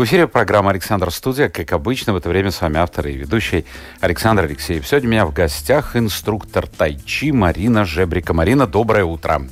В 0.00 0.04
эфире 0.04 0.26
программа 0.26 0.70
«Александр 0.70 1.10
Студия». 1.10 1.50
Как 1.50 1.74
обычно, 1.74 2.14
в 2.14 2.16
это 2.16 2.30
время 2.30 2.50
с 2.50 2.62
вами 2.62 2.78
автор 2.78 3.06
и 3.08 3.12
ведущий 3.12 3.66
Александр 4.00 4.44
Алексеев. 4.44 4.86
Сегодня 4.86 5.08
у 5.10 5.12
меня 5.12 5.26
в 5.26 5.34
гостях 5.34 5.94
инструктор 5.94 6.66
тайчи 6.66 7.32
Марина 7.32 7.84
Жебрика. 7.84 8.32
Марина, 8.32 8.66
доброе 8.66 9.04
утро. 9.04 9.42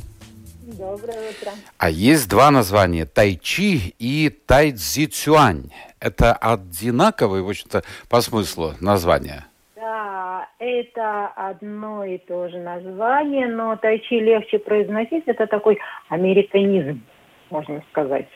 Доброе 0.63 1.19
утро. 1.19 1.53
А 1.77 1.91
есть 1.91 2.31
два 2.31 2.51
названия– 2.51 3.05
тайчи 3.15 3.95
и 3.99 4.31
тайцзицюань. 4.31 5.65
Это 6.01 6.33
одинаковые, 6.33 7.43
в 7.43 7.49
общем-то, 7.51 7.83
по 8.09 8.23
смыслу 8.23 8.73
названия? 8.81 9.45
Да, 9.77 10.49
это 10.59 11.27
одно 11.27 12.05
и 12.05 12.17
то 12.17 12.49
же 12.49 12.57
название, 12.57 13.49
но 13.49 13.77
тайчи 13.77 14.15
легче 14.15 14.59
произносить. 14.61 15.25
Это 15.27 15.47
такой 15.47 15.79
американизм, 16.09 17.03
можно 17.51 17.83
сказать. 17.91 18.29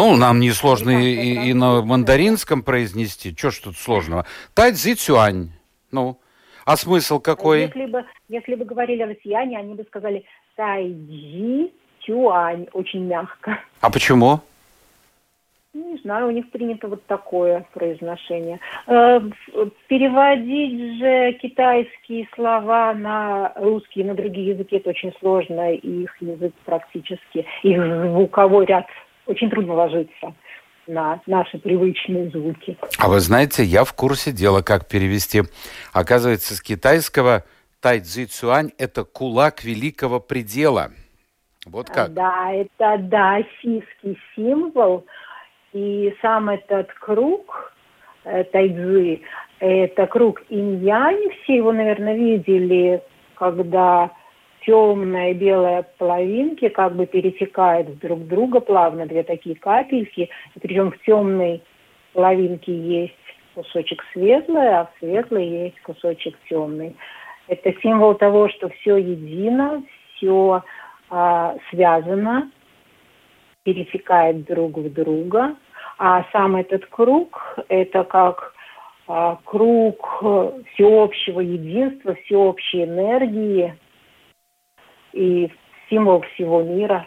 Ну, 0.00 0.16
нам 0.16 0.40
не 0.40 0.48
сложно 0.52 0.92
и, 0.92 1.12
и, 1.12 1.50
и 1.50 1.52
на 1.52 1.82
мандаринском 1.82 2.62
произнести. 2.62 3.36
Что 3.36 3.50
ж 3.50 3.58
тут 3.58 3.76
сложного? 3.76 4.24
Тайцзи 4.54 4.94
цюань. 4.94 5.50
Ну, 5.92 6.16
а 6.64 6.78
смысл 6.78 7.20
какой? 7.20 7.64
Если 7.66 7.84
бы, 7.84 8.06
если 8.30 8.54
бы 8.54 8.64
говорили 8.64 9.02
россияне, 9.02 9.58
они 9.58 9.74
бы 9.74 9.84
сказали 9.84 10.24
тайджи 10.56 11.70
цюань, 12.06 12.66
очень 12.72 13.04
мягко. 13.04 13.58
А 13.82 13.90
почему? 13.90 14.40
Не 15.74 15.98
знаю, 15.98 16.28
у 16.28 16.30
них 16.30 16.50
принято 16.50 16.88
вот 16.88 17.04
такое 17.04 17.66
произношение. 17.74 18.58
Э, 18.86 19.20
переводить 19.86 20.98
же 20.98 21.38
китайские 21.42 22.26
слова 22.34 22.94
на 22.94 23.52
русский, 23.54 24.02
на 24.02 24.14
другие 24.14 24.54
языки 24.54 24.76
это 24.76 24.88
очень 24.88 25.12
сложно. 25.20 25.74
Их 25.74 26.10
язык 26.22 26.54
практически, 26.64 27.44
их 27.62 27.82
звуковой 27.82 28.64
ряд 28.64 28.86
очень 29.30 29.48
трудно 29.48 29.74
ложиться 29.74 30.34
на 30.86 31.20
наши 31.26 31.58
привычные 31.58 32.30
звуки. 32.30 32.76
А 32.98 33.08
вы 33.08 33.20
знаете, 33.20 33.62
я 33.62 33.84
в 33.84 33.94
курсе 33.94 34.32
дела, 34.32 34.60
как 34.62 34.88
перевести. 34.88 35.42
Оказывается, 35.92 36.54
с 36.54 36.60
китайского 36.60 37.44
тайцзи 37.80 38.26
цюань– 38.26 38.72
это 38.78 39.04
кулак 39.04 39.62
великого 39.64 40.20
предела. 40.20 40.90
Вот 41.66 41.88
как? 41.90 42.12
Да, 42.12 42.52
это 42.52 42.98
даосийский 42.98 44.18
символ. 44.34 45.06
И 45.72 46.12
сам 46.20 46.48
этот 46.48 46.92
круг 46.94 47.72
э, 48.24 48.42
тайцзи, 48.44 49.22
это 49.60 50.06
круг 50.06 50.42
инь-янь. 50.48 51.30
Все 51.42 51.56
его, 51.56 51.70
наверное, 51.70 52.16
видели, 52.16 53.00
когда 53.34 54.10
темная 54.64 55.34
белая 55.34 55.86
половинки 55.98 56.68
как 56.68 56.94
бы 56.94 57.06
перетекают 57.06 57.98
друг 57.98 58.26
друга 58.26 58.60
плавно, 58.60 59.06
две 59.06 59.22
такие 59.22 59.56
капельки. 59.56 60.28
Причем 60.60 60.92
в 60.92 60.98
темной 61.04 61.62
половинке 62.12 62.72
есть 62.72 63.14
кусочек 63.54 64.02
светлый, 64.12 64.68
а 64.68 64.84
в 64.84 64.98
светлой 64.98 65.46
есть 65.46 65.80
кусочек 65.82 66.36
темный. 66.48 66.96
Это 67.48 67.72
символ 67.82 68.14
того, 68.14 68.48
что 68.48 68.68
все 68.68 68.96
едино, 68.96 69.82
все 70.14 70.62
а, 71.08 71.56
связано, 71.70 72.50
перетекает 73.64 74.44
друг 74.44 74.78
в 74.78 74.92
друга. 74.92 75.56
А 75.98 76.24
сам 76.32 76.56
этот 76.56 76.86
круг– 76.86 77.58
это 77.68 78.04
как 78.04 78.54
а, 79.06 79.38
круг 79.44 80.22
всеобщего 80.72 81.40
единства, 81.40 82.14
всеобщей 82.14 82.84
энергии– 82.84 83.74
и 85.12 85.50
символ 85.88 86.22
всего 86.34 86.62
мира. 86.62 87.06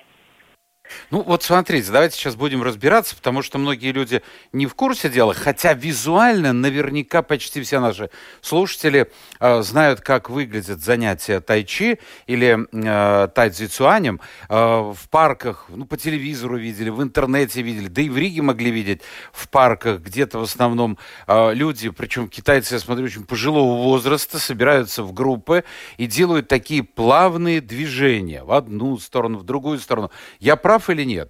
Ну 1.11 1.21
вот 1.21 1.43
смотрите, 1.43 1.91
давайте 1.91 2.15
сейчас 2.15 2.35
будем 2.35 2.63
разбираться, 2.63 3.15
потому 3.15 3.41
что 3.41 3.57
многие 3.57 3.91
люди 3.91 4.21
не 4.51 4.65
в 4.65 4.75
курсе 4.75 5.09
дела, 5.09 5.33
хотя 5.33 5.73
визуально 5.73 6.53
наверняка 6.53 7.21
почти 7.21 7.61
все 7.61 7.79
наши 7.79 8.09
слушатели 8.41 9.11
э, 9.39 9.61
знают, 9.61 10.01
как 10.01 10.29
выглядят 10.29 10.81
занятия 10.81 11.39
тайчи 11.39 11.99
или 12.27 12.67
э, 12.71 13.27
тайцзицуанем. 13.27 14.19
Э, 14.49 14.91
в 14.93 15.09
парках, 15.09 15.65
ну 15.69 15.85
по 15.85 15.97
телевизору 15.97 16.57
видели, 16.57 16.89
в 16.89 17.01
интернете 17.01 17.61
видели, 17.61 17.87
да 17.87 18.01
и 18.01 18.09
в 18.09 18.17
Риге 18.17 18.41
могли 18.41 18.71
видеть 18.71 19.01
в 19.31 19.49
парках, 19.49 19.99
где-то 19.99 20.39
в 20.39 20.43
основном 20.43 20.97
э, 21.27 21.53
люди, 21.53 21.89
причем 21.89 22.27
китайцы, 22.27 22.75
я 22.75 22.79
смотрю, 22.79 23.05
очень 23.05 23.25
пожилого 23.25 23.83
возраста, 23.83 24.39
собираются 24.39 25.03
в 25.03 25.13
группы 25.13 25.63
и 25.97 26.07
делают 26.07 26.47
такие 26.47 26.83
плавные 26.83 27.61
движения 27.61 28.43
в 28.43 28.51
одну 28.51 28.97
сторону, 28.97 29.39
в 29.39 29.43
другую 29.43 29.79
сторону. 29.79 30.11
Я 30.39 30.55
прав 30.55 30.82
прав 30.83 30.89
или 30.89 31.05
нет? 31.05 31.29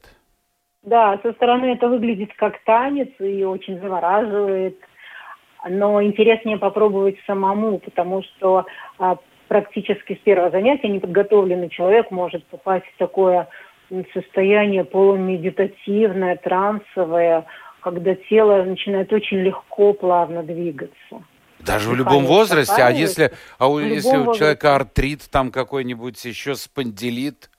Да, 0.83 1.19
со 1.23 1.31
стороны 1.33 1.73
это 1.73 1.87
выглядит 1.87 2.31
как 2.37 2.61
танец 2.65 3.09
и 3.19 3.43
очень 3.43 3.79
завораживает. 3.79 4.77
Но 5.69 6.03
интереснее 6.03 6.57
попробовать 6.57 7.15
самому, 7.25 7.79
потому 7.79 8.21
что 8.23 8.65
а, 8.99 9.15
практически 9.47 10.15
с 10.15 10.23
первого 10.25 10.51
занятия 10.51 10.89
неподготовленный 10.89 11.69
человек 11.69 12.11
может 12.11 12.45
попасть 12.47 12.85
в 12.85 12.97
такое 12.97 13.47
состояние 14.13 14.83
полумедитативное, 14.83 16.35
трансовое, 16.35 17.45
когда 17.79 18.15
тело 18.29 18.63
начинает 18.63 19.13
очень 19.13 19.37
легко, 19.37 19.93
плавно 19.93 20.43
двигаться. 20.43 21.23
Даже 21.59 21.89
в 21.89 21.95
любом 21.95 22.25
возрасте, 22.25 22.81
а 22.81 22.89
если, 22.89 23.31
а 23.57 23.69
у, 23.69 23.79
если 23.79 24.17
у 24.17 24.35
человека 24.35 24.75
артрит 24.75 25.29
там 25.31 25.49
какой-нибудь, 25.49 26.25
еще 26.25 26.55
спондилит? 26.55 27.49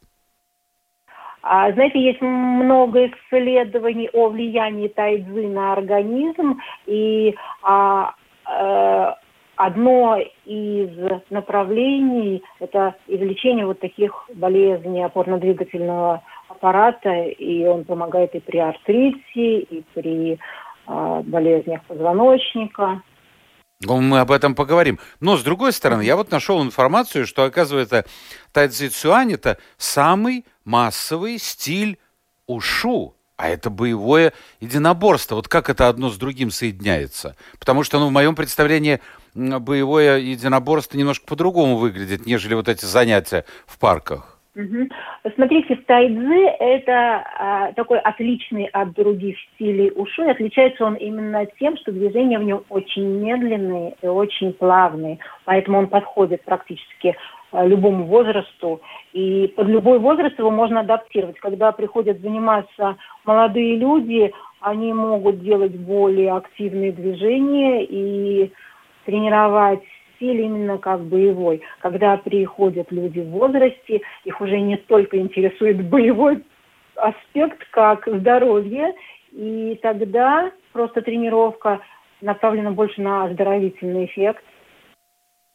А, 1.46 1.70
знаете, 1.72 2.00
есть 2.00 2.22
много 2.22 3.06
исследований 3.06 4.08
о 4.14 4.28
влиянии 4.28 4.88
тайцзы 4.88 5.46
на 5.46 5.74
организм, 5.74 6.58
и 6.86 7.34
а, 7.62 8.14
а, 8.46 9.18
одно 9.56 10.18
из 10.46 10.88
направлений– 11.28 12.42
это 12.60 12.94
излечение 13.08 13.66
вот 13.66 13.78
таких 13.78 14.24
болезней 14.34 15.04
опорно-двигательного 15.04 16.22
аппарата, 16.48 17.12
и 17.12 17.66
он 17.66 17.84
помогает 17.84 18.34
и 18.34 18.40
при 18.40 18.56
артрите, 18.56 19.58
и 19.58 19.84
при 19.92 20.38
а, 20.86 21.20
болезнях 21.24 21.82
позвоночника. 21.84 23.02
Ну, 23.80 24.00
мы 24.00 24.20
об 24.20 24.30
этом 24.30 24.54
поговорим. 24.54 24.98
Но, 25.20 25.36
с 25.36 25.42
другой 25.42 25.72
стороны, 25.72 26.02
я 26.02 26.16
вот 26.16 26.30
нашел 26.30 26.62
информацию, 26.62 27.26
что, 27.26 27.44
оказывается, 27.44 28.04
тайцзи 28.52 28.88
цюань– 28.88 29.32
это 29.34 29.58
самый 29.76 30.44
массовый 30.64 31.38
стиль 31.38 31.98
ушу. 32.46 33.14
А 33.36 33.48
это 33.48 33.68
боевое 33.68 34.32
единоборство. 34.60 35.34
Вот 35.34 35.48
как 35.48 35.68
это 35.68 35.88
одно 35.88 36.08
с 36.08 36.16
другим 36.16 36.52
соединяется? 36.52 37.36
Потому 37.58 37.82
что, 37.82 37.98
ну, 37.98 38.08
в 38.08 38.12
моем 38.12 38.36
представлении, 38.36 39.00
боевое 39.34 40.18
единоборство 40.18 40.96
немножко 40.96 41.26
по-другому 41.26 41.76
выглядит, 41.76 42.26
нежели 42.26 42.54
вот 42.54 42.68
эти 42.68 42.84
занятия 42.84 43.44
в 43.66 43.78
парках. 43.78 44.33
Угу. 44.56 44.88
Смотрите, 45.34 45.74
тайцзи– 45.74 46.44
это 46.60 47.24
а, 47.38 47.72
такой 47.72 47.98
отличный 47.98 48.66
от 48.66 48.92
других 48.92 49.36
стилей 49.54 49.90
уши. 49.90 50.22
Отличается 50.22 50.84
он 50.84 50.94
именно 50.94 51.44
тем, 51.58 51.76
что 51.78 51.90
движения 51.90 52.38
в 52.38 52.44
нем 52.44 52.64
очень 52.68 53.04
медленные 53.04 53.96
и 54.00 54.06
очень 54.06 54.52
плавные. 54.52 55.18
Поэтому 55.44 55.78
он 55.78 55.88
подходит 55.88 56.44
практически 56.44 57.16
а, 57.50 57.66
любому 57.66 58.04
возрасту. 58.04 58.80
И 59.12 59.52
под 59.56 59.66
любой 59.66 59.98
возраст 59.98 60.38
его 60.38 60.52
можно 60.52 60.80
адаптировать. 60.80 61.38
Когда 61.40 61.72
приходят 61.72 62.20
заниматься 62.20 62.96
молодые 63.24 63.76
люди, 63.76 64.32
они 64.60 64.92
могут 64.92 65.40
делать 65.40 65.74
более 65.74 66.32
активные 66.32 66.92
движения 66.92 67.84
и 67.84 68.52
тренировать 69.04 69.82
стиль 70.24 70.40
именно 70.40 70.78
как 70.78 71.00
боевой. 71.04 71.62
Когда 71.80 72.16
приходят 72.16 72.90
люди 72.90 73.20
в 73.20 73.30
возрасте, 73.30 74.00
их 74.24 74.40
уже 74.40 74.58
не 74.60 74.76
столько 74.78 75.18
интересует 75.18 75.84
боевой 75.88 76.42
аспект, 76.96 77.58
как 77.70 78.06
здоровье, 78.06 78.94
и 79.32 79.78
тогда 79.82 80.50
просто 80.72 81.02
тренировка 81.02 81.80
направлена 82.20 82.70
больше 82.70 83.00
на 83.02 83.24
оздоровительный 83.24 84.06
эффект. 84.06 84.42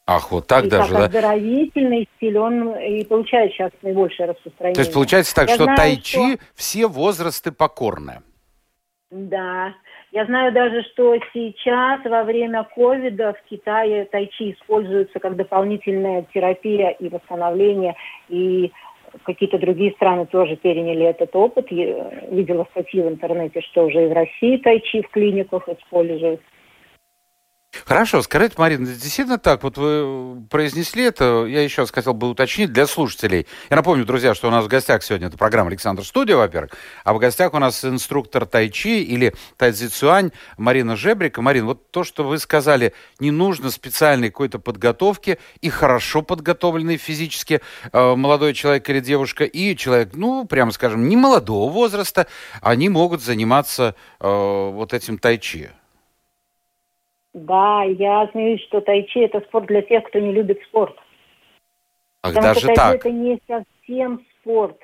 Ах, 0.06 0.30
вот 0.32 0.46
так 0.46 0.64
и 0.66 0.68
даже, 0.68 0.90
как 0.90 0.98
да? 0.98 1.04
оздоровительный 1.04 2.08
стиль, 2.16 2.38
он 2.38 2.76
и 2.76 3.04
получает 3.04 3.52
сейчас 3.52 3.70
наибольшее 3.82 4.30
распространение. 4.30 4.74
То 4.74 4.80
есть 4.80 4.92
получается 4.92 5.34
так, 5.34 5.48
Я 5.48 5.54
что 5.54 5.64
знаю, 5.64 5.76
тайчи 5.76 6.36
что... 6.36 6.44
все 6.54 6.86
возрасты 6.86 7.52
покорны? 7.52 8.22
Да, 9.10 9.74
я 10.12 10.24
знаю 10.24 10.52
даже, 10.52 10.82
что 10.82 11.16
сейчас 11.32 12.04
во 12.04 12.24
время 12.24 12.64
ковида 12.74 13.34
в 13.34 13.48
Китае 13.48 14.06
тайчи 14.06 14.52
используется 14.52 15.20
как 15.20 15.36
дополнительная 15.36 16.26
терапия 16.34 16.90
и 16.90 17.08
восстановление, 17.08 17.94
и 18.28 18.72
какие-то 19.24 19.58
другие 19.58 19.92
страны 19.92 20.26
тоже 20.26 20.56
переняли 20.56 21.06
этот 21.06 21.34
опыт. 21.36 21.70
Я 21.70 22.10
видела 22.30 22.66
статьи 22.72 23.00
в 23.00 23.08
интернете, 23.08 23.60
что 23.60 23.86
уже 23.86 24.04
и 24.04 24.08
в 24.08 24.12
России 24.12 24.56
тайчи 24.56 25.02
в 25.02 25.10
клиниках 25.10 25.68
используют. 25.68 26.40
Хорошо, 27.84 28.22
скажите, 28.22 28.54
Марина, 28.58 28.86
действительно 28.86 29.38
так, 29.38 29.62
вот 29.62 29.76
вы 29.76 30.42
произнесли 30.50 31.04
это, 31.04 31.44
я 31.46 31.62
еще 31.62 31.82
раз 31.82 31.90
хотел 31.90 32.14
бы 32.14 32.28
уточнить 32.28 32.72
для 32.72 32.86
слушателей. 32.86 33.46
Я 33.68 33.76
напомню, 33.76 34.04
друзья, 34.04 34.34
что 34.34 34.48
у 34.48 34.50
нас 34.50 34.64
в 34.64 34.68
гостях 34.68 35.02
сегодня 35.02 35.28
это 35.28 35.36
программа 35.36 35.68
«Александр 35.68 36.04
Студия», 36.04 36.36
во-первых, 36.36 36.72
а 37.04 37.14
в 37.14 37.18
гостях 37.18 37.54
у 37.54 37.58
нас 37.58 37.84
инструктор 37.84 38.46
тайчи 38.46 39.02
или 39.02 39.34
тайцзи 39.56 39.90
Марина 40.56 40.96
Жебрика. 40.96 41.42
Марин, 41.42 41.66
вот 41.66 41.90
то, 41.90 42.04
что 42.04 42.24
вы 42.24 42.38
сказали, 42.38 42.94
не 43.18 43.30
нужно 43.30 43.70
специальной 43.70 44.30
какой-то 44.30 44.58
подготовки 44.58 45.38
и 45.60 45.68
хорошо 45.70 46.22
подготовленный 46.22 46.96
физически 46.96 47.60
э, 47.92 48.14
молодой 48.14 48.54
человек 48.54 48.88
или 48.90 49.00
девушка, 49.00 49.44
и 49.44 49.76
человек, 49.76 50.10
ну, 50.14 50.44
прямо 50.44 50.70
скажем, 50.72 51.08
не 51.08 51.16
молодого 51.16 51.70
возраста, 51.70 52.26
они 52.60 52.88
могут 52.88 53.22
заниматься 53.22 53.94
э, 54.20 54.26
вот 54.28 54.92
этим 54.92 55.18
тайчи. 55.18 55.70
Да, 57.46 57.84
я 57.84 58.28
смеюсь, 58.32 58.62
что 58.64 58.80
тайчи– 58.80 59.18
это 59.20 59.40
спорт 59.40 59.66
для 59.66 59.82
тех, 59.82 60.04
кто 60.04 60.18
не 60.18 60.32
любит 60.32 60.60
спорт. 60.68 60.94
Ах, 62.22 62.34
Потому 62.34 62.46
даже 62.46 62.60
что 62.60 62.66
тайчи 62.68 62.80
так? 62.80 62.94
это 62.96 63.10
не 63.10 63.38
совсем 63.46 64.20
спорт. 64.40 64.76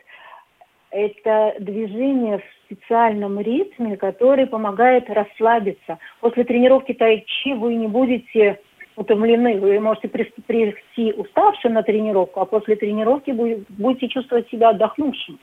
Это 0.90 1.54
движение 1.60 2.38
в 2.38 2.64
специальном 2.64 3.38
ритме, 3.40 3.96
который 3.98 4.46
помогает 4.46 5.10
расслабиться. 5.10 5.98
После 6.20 6.44
тренировки 6.44 6.94
тайчи 6.94 7.52
вы 7.52 7.74
не 7.74 7.88
будете 7.88 8.60
утомлены, 8.96 9.60
вы 9.60 9.78
можете 9.78 10.08
прийти 10.08 11.12
уставшим 11.12 11.74
на 11.74 11.82
тренировку, 11.82 12.40
а 12.40 12.46
после 12.46 12.76
тренировки 12.76 13.32
будете 13.32 14.08
чувствовать 14.08 14.48
себя 14.48 14.70
отдохнувшим. 14.70 15.38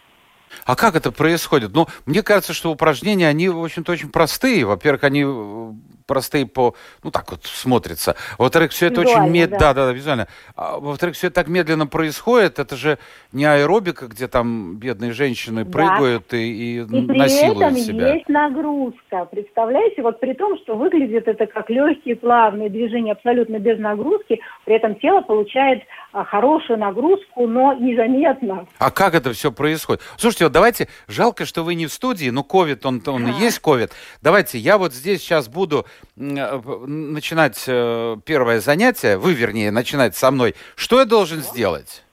А 0.65 0.75
как 0.75 0.95
это 0.95 1.11
происходит? 1.11 1.71
Ну, 1.73 1.87
мне 2.05 2.23
кажется, 2.23 2.53
что 2.53 2.71
упражнения, 2.71 3.27
они, 3.27 3.49
в 3.49 3.63
общем-то, 3.63 3.91
очень 3.91 4.09
простые. 4.09 4.65
Во-первых, 4.65 5.03
они 5.03 5.23
э, 5.23 5.71
простые 6.05 6.45
по, 6.45 6.75
ну 7.03 7.11
так 7.11 7.29
вот 7.31 7.45
смотрится. 7.45 8.15
Во-вторых, 8.37 8.71
все 8.71 8.87
это 8.87 9.01
визуально, 9.01 9.23
очень 9.23 9.33
медленно, 9.33 9.59
да. 9.59 9.73
да, 9.73 9.85
да, 9.87 9.93
визуально. 9.93 10.27
А, 10.55 10.79
во-вторых, 10.79 11.15
все 11.15 11.27
это 11.27 11.35
так 11.35 11.47
медленно 11.47 11.87
происходит. 11.87 12.59
Это 12.59 12.75
же 12.75 12.97
не 13.31 13.45
аэробика, 13.45 14.07
где 14.07 14.27
там 14.27 14.77
бедные 14.77 15.11
женщины 15.11 15.63
да. 15.63 15.71
прыгают 15.71 16.33
и, 16.33 16.37
и, 16.37 16.79
и 16.79 17.01
насилуют 17.01 17.57
при 17.57 17.65
этом 17.65 17.77
себя. 17.77 18.13
есть 18.13 18.29
нагрузка. 18.29 19.25
Представляете, 19.31 20.01
вот 20.01 20.19
при 20.19 20.33
том, 20.33 20.57
что 20.59 20.75
выглядит 20.75 21.27
это 21.27 21.45
как 21.47 21.69
легкие 21.69 22.15
плавные 22.15 22.69
движения 22.69 23.13
абсолютно 23.13 23.59
без 23.59 23.79
нагрузки, 23.79 24.39
при 24.65 24.75
этом 24.75 24.95
тело 24.95 25.21
получает 25.21 25.83
а, 26.11 26.23
хорошую 26.23 26.79
нагрузку, 26.79 27.47
но 27.47 27.73
незаметно. 27.73 28.67
А 28.77 28.91
как 28.91 29.15
это 29.15 29.33
все 29.33 29.51
происходит? 29.51 30.01
Слушайте, 30.17 30.45
вот 30.45 30.53
давайте, 30.53 30.87
жалко, 31.07 31.45
что 31.45 31.63
вы 31.63 31.75
не 31.75 31.87
в 31.87 31.93
студии, 31.93 32.29
но 32.29 32.43
ковид, 32.43 32.85
он, 32.85 33.01
он 33.07 33.25
да. 33.25 33.31
и 33.31 33.33
есть 33.33 33.59
ковид. 33.59 33.91
Давайте, 34.21 34.57
я 34.57 34.77
вот 34.77 34.93
здесь 34.93 35.21
сейчас 35.21 35.47
буду 35.47 35.85
начинать 36.15 37.63
э, 37.67 38.17
первое 38.25 38.59
занятие, 38.59 39.17
вы, 39.17 39.33
вернее, 39.33 39.71
начинать 39.71 40.15
со 40.15 40.31
мной. 40.31 40.55
Что 40.75 40.99
я 40.99 41.05
должен 41.05 41.39
сделать? 41.39 42.03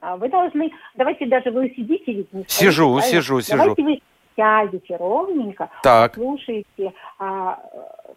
А 0.00 0.16
вы 0.16 0.28
должны, 0.28 0.70
давайте 0.94 1.26
даже 1.26 1.50
вы 1.50 1.72
сидите, 1.76 2.12
ведь 2.12 2.32
не 2.32 2.44
Сижу, 2.46 2.94
правильно? 2.94 3.02
сижу, 3.02 3.40
сижу. 3.40 3.58
Давайте 3.58 3.82
вы 3.82 4.00
сядете 4.36 4.96
ровненько, 4.96 5.70
так. 5.82 6.14
слушаете, 6.14 6.92
а, 7.18 7.58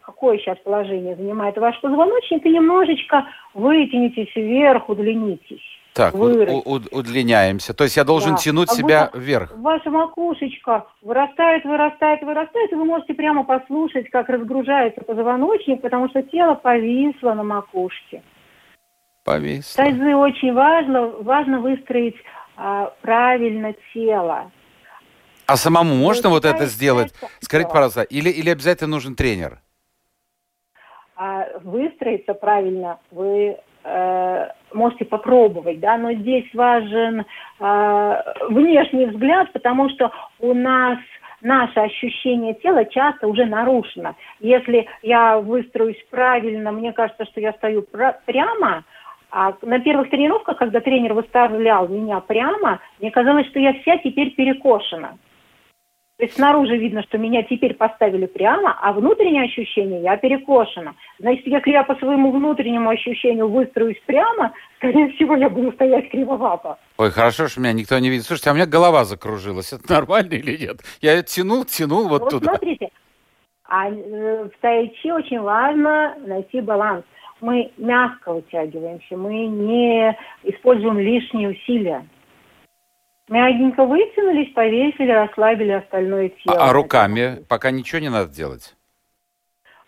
какое 0.02 0.38
сейчас 0.38 0.58
положение 0.60 1.16
занимает 1.16 1.58
ваш 1.58 1.80
позвоночник, 1.82 2.46
и 2.46 2.50
немножечко 2.50 3.26
вытянитесь 3.54 4.36
вверх, 4.36 4.90
удлинитесь. 4.90 5.79
Так, 5.94 6.16
у, 6.16 6.26
у, 6.26 6.76
удлиняемся. 6.92 7.74
То 7.74 7.84
есть 7.84 7.98
я 7.98 8.04
должен 8.04 8.32
да. 8.32 8.38
тянуть 8.38 8.70
а 8.70 8.76
себя 8.76 9.10
вы, 9.12 9.20
вверх. 9.20 9.52
Ваша 9.58 9.90
макушечка 9.90 10.86
вырастает, 11.02 11.66
вырастает, 11.66 12.22
вырастает, 12.22 12.72
и 12.72 12.76
вы 12.76 12.86
можете 12.86 13.14
прямо 13.14 13.44
послушать, 13.44 14.10
как 14.10 14.30
разгружается 14.30 15.02
позвоночник, 15.02 15.82
потому 15.82 16.10
что 16.10 16.22
тело 16.22 16.56
повисло 16.56 17.34
на 17.34 17.44
макушке. 17.44 18.22
Повисло. 19.26 19.84
Тайзы 19.84 20.16
очень 20.16 20.54
важно, 20.54 21.08
важно 21.08 21.60
выстроить 21.60 22.16
а, 22.56 22.94
правильно 23.02 23.74
тело. 23.94 24.52
А 25.48 25.58
самому 25.58 25.96
можно 25.96 26.30
вот 26.30 26.46
это 26.46 26.68
сделать? 26.68 27.14
Скажите, 27.40 27.72
пожалуйста, 27.72 28.04
или, 28.04 28.30
или 28.30 28.50
обязательно 28.50 28.92
нужен 28.92 29.16
тренер? 29.16 29.60
А 31.16 31.48
выстроиться 31.64 32.34
правильно 32.34 33.00
вы 33.12 33.58
можете 34.74 35.06
попробовать, 35.06 35.80
да, 35.80 35.98
но 35.98 36.14
здесь 36.14 36.46
важен 36.54 37.26
э, 37.60 38.22
внешний 38.50 39.06
взгляд, 39.06 39.52
потому 39.52 39.90
что 39.90 40.12
у 40.40 40.54
нас 40.54 41.00
наше 41.42 41.80
ощущение 41.80 42.54
тела 42.56 42.86
часто 42.86 43.28
уже 43.28 43.46
нарушено. 43.46 44.16
Если 44.40 44.88
я 45.02 45.40
выстроюсь 45.40 46.04
правильно, 46.10 46.72
мне 46.72 46.94
кажется, 46.94 47.26
что 47.26 47.40
я 47.40 47.54
стою 47.54 47.86
прямо, 48.26 48.84
а 49.32 49.54
на 49.62 49.80
первых 49.80 50.10
тренировках, 50.10 50.58
когда 50.58 50.80
тренер 50.80 51.14
выставлял 51.14 51.88
меня 51.88 52.20
прямо, 52.20 52.80
мне 53.00 53.12
казалось, 53.12 53.48
что 53.48 53.60
я 53.60 53.74
вся 53.74 53.98
теперь 53.98 54.32
перекошена. 54.32 55.18
То 56.20 56.26
есть 56.26 56.36
снаружи 56.36 56.76
видно, 56.76 57.02
что 57.04 57.18
меня 57.18 57.44
теперь 57.44 57.76
поставили 57.76 58.26
прямо, 58.26 58.78
а 58.82 58.92
внутреннее 58.92 59.46
ощущение 59.46 60.02
я 60.02 60.18
перекошена. 60.18 60.94
Значит, 61.18 61.48
если 61.48 61.72
я 61.72 61.84
по 61.84 61.96
своему 61.96 62.32
внутреннему 62.32 62.90
ощущению 62.90 63.48
выстроюсь 63.48 64.02
прямо, 64.06 64.52
скорее 64.80 65.14
всего, 65.14 65.38
я 65.38 65.50
буду 65.50 65.72
стоять 65.72 66.12
кривовато. 66.12 66.78
Ой, 66.98 67.10
хорошо, 67.12 67.48
что 67.48 67.62
меня 67.62 67.72
никто 67.72 67.98
не 68.00 68.10
видит. 68.10 68.26
Слушайте, 68.26 68.50
а 68.50 68.52
у 68.52 68.56
меня 68.58 68.66
голова 68.66 69.06
закружилась. 69.06 69.72
Это 69.72 69.90
нормально 69.90 70.34
или 70.34 70.58
нет? 70.58 70.82
Я 71.00 71.24
тянул, 71.24 71.64
тянул 71.64 72.10
вот, 72.10 72.24
вот 72.24 72.32
туда. 72.32 72.48
смотрите, 72.50 72.90
а 73.64 73.90
э, 73.90 74.44
в 74.44 74.60
тайчи 74.60 75.12
очень 75.12 75.40
важно 75.40 76.18
найти 76.26 76.60
баланс. 76.60 77.06
Мы 77.40 77.72
мягко 77.78 78.34
вытягиваемся, 78.34 79.16
мы 79.16 79.46
не 79.46 80.18
используем 80.44 81.00
лишние 81.00 81.52
усилия. 81.52 82.06
Мягенько 83.30 83.86
вытянулись, 83.86 84.52
повесили, 84.54 85.12
расслабили 85.12 85.72
остальное 85.72 86.30
тело. 86.30 86.58
А, 86.58 86.70
а 86.70 86.74
руками 86.74 87.44
пока 87.48 87.70
ничего 87.70 88.02
не 88.02 88.10
надо 88.10 88.34
делать? 88.34 88.76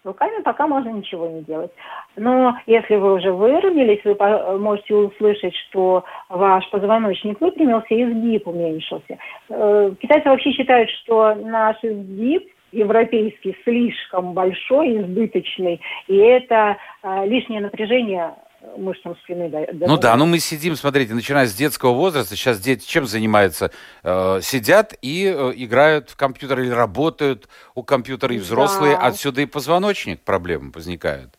Руками 0.04 0.42
пока 0.44 0.68
можно 0.68 0.90
ничего 0.90 1.28
не 1.28 1.44
делать. 1.44 1.72
Но 2.16 2.56
если 2.66 2.96
вы 2.96 3.14
уже 3.14 3.32
выровнялись, 3.32 4.04
вы 4.04 4.58
можете 4.58 4.96
услышать, 4.96 5.56
что 5.56 6.06
ваш 6.30 6.70
позвоночник 6.70 7.40
выпрямился 7.42 7.94
и 7.94 8.04
изгиб 8.04 8.48
уменьшился. 8.48 9.18
Э, 9.50 9.92
китайцы 10.00 10.30
вообще 10.30 10.52
считают, 10.52 10.90
что 10.90 11.36
наш 11.36 11.78
изгиб 11.84 12.48
европейский 12.72 13.56
слишком 13.64 14.34
большой, 14.34 15.02
избыточный, 15.02 15.82
и 16.08 16.16
это 16.16 16.78
э, 17.04 17.28
лишнее 17.28 17.62
напряжение 17.62 18.34
мышцам 18.78 19.16
спины. 19.24 19.52
Ну 19.72 19.98
да, 19.98 20.16
ну 20.16 20.26
мы 20.26 20.40
сидим, 20.40 20.76
смотрите, 20.76 21.14
начиная 21.14 21.46
с 21.46 21.54
детского 21.54 21.94
возраста, 21.94 22.36
сейчас 22.36 22.60
дети 22.60 22.88
чем 22.88 23.06
занимаются? 23.06 23.72
Э, 24.04 24.40
сидят 24.42 24.94
и 25.02 25.26
э, 25.26 25.52
играют 25.56 26.10
в 26.10 26.18
компьютер 26.18 26.60
или 26.60 26.70
работают 26.70 27.48
у 27.76 27.84
компьютера, 27.84 28.34
и 28.34 28.40
взрослые, 28.40 28.96
да. 28.96 29.08
отсюда 29.08 29.42
и 29.42 29.46
позвоночник 29.46 30.22
проблемы 30.22 30.72
возникают. 30.74 31.32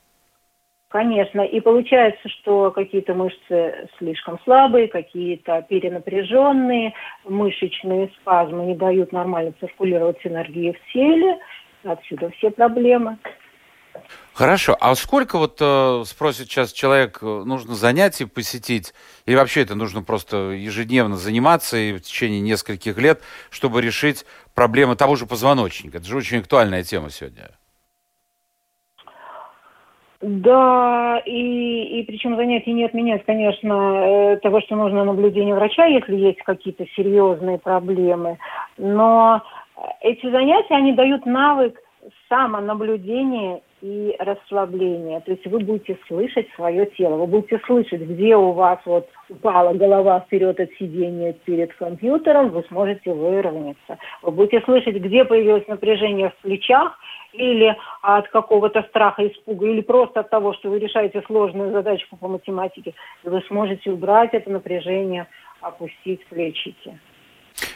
Конечно, 0.89 1.41
и 1.41 1.59
получается, 1.61 2.29
что 2.29 2.71
какие-то 2.71 3.15
мышцы 3.15 3.89
слишком 3.97 4.39
слабые, 4.45 4.89
какие-то 4.89 5.65
перенапряженные, 5.67 6.93
мышечные 7.25 8.11
спазмы 8.21 8.67
не 8.67 8.75
дают 8.75 9.11
нормально 9.11 9.55
циркулировать 9.59 10.19
энергии 10.25 10.73
в 10.73 10.93
теле, 10.93 11.39
отсюда 11.83 12.29
все 12.37 12.51
проблемы. 12.51 13.17
Хорошо. 14.35 14.77
А 14.81 14.95
сколько 14.95 15.37
вот 15.37 15.59
э, 15.61 16.03
спросит 16.07 16.49
сейчас 16.49 16.73
человек, 16.73 17.19
э, 17.21 17.43
нужно 17.45 17.75
занятий 17.75 18.25
посетить, 18.25 18.95
или 19.27 19.37
вообще 19.37 19.61
это 19.61 19.75
нужно 19.75 20.03
просто 20.03 20.53
ежедневно 20.53 21.17
заниматься 21.17 21.77
и 21.77 21.93
в 21.93 22.01
течение 22.01 22.41
нескольких 22.41 22.97
лет, 22.97 23.21
чтобы 23.51 23.83
решить 23.83 24.25
проблемы 24.55 24.97
того 24.97 25.17
же 25.17 25.27
позвоночника? 25.27 25.99
Это 25.99 26.07
же 26.07 26.17
очень 26.17 26.39
актуальная 26.39 26.83
тема 26.83 27.11
сегодня. 27.11 27.51
Да, 30.23 31.21
и, 31.27 32.01
и 32.01 32.05
причем 32.05 32.37
занятия 32.37 32.73
не 32.73 32.85
отменяют, 32.85 33.25
конечно, 33.27 33.73
э, 33.73 34.37
того, 34.39 34.61
что 34.63 34.77
нужно 34.77 35.05
наблюдение 35.05 35.55
врача, 35.55 35.85
если 35.85 36.15
есть 36.15 36.39
какие-то 36.43 36.87
серьезные 36.97 37.59
проблемы. 37.59 38.39
Но 38.79 39.43
эти 40.01 40.31
занятия, 40.31 40.77
они 40.77 40.93
дают 40.93 41.27
навык 41.27 41.77
самонаблюдения 42.29 43.61
и 43.83 44.15
расслабление. 44.21 45.21
То 45.21 45.33
есть 45.33 45.45
вы 45.47 45.59
будете 45.59 45.99
слышать 46.07 46.47
свое 46.55 46.87
тело, 46.87 47.17
вы 47.17 47.27
будете 47.27 47.59
слышать, 47.67 48.01
где 48.01 48.37
у 48.37 48.53
вас 48.53 48.79
вот 48.87 49.09
упала 49.29 49.75
голова 49.75 50.21
вперед 50.21 50.59
от 50.61 50.71
сидения 50.79 51.33
перед 51.45 51.75
компьютером, 51.75 52.51
вы 52.51 52.63
сможете 52.69 53.13
выровняться. 53.13 53.99
Вы 54.23 54.31
будете 54.31 54.61
слышать, 54.63 54.95
где 54.95 55.25
появилось 55.25 55.67
напряжение 55.67 56.31
в 56.31 56.37
плечах, 56.43 56.97
или 57.33 57.75
от 58.03 58.29
какого-то 58.29 58.83
страха, 58.91 59.27
испуга, 59.27 59.67
или 59.67 59.81
просто 59.81 60.21
от 60.21 60.31
того, 60.31 60.53
что 60.53 60.71
вы 60.71 60.79
решаете 60.79 61.23
сложную 61.27 61.73
задачку 61.73 62.17
по 62.17 62.29
математике, 62.29 62.95
и 63.25 63.29
вы 63.29 63.43
сможете 63.49 63.91
убрать 63.91 64.31
это 64.33 64.51
напряжение, 64.51 65.27
опустить 65.61 66.25
плечики. 66.27 66.99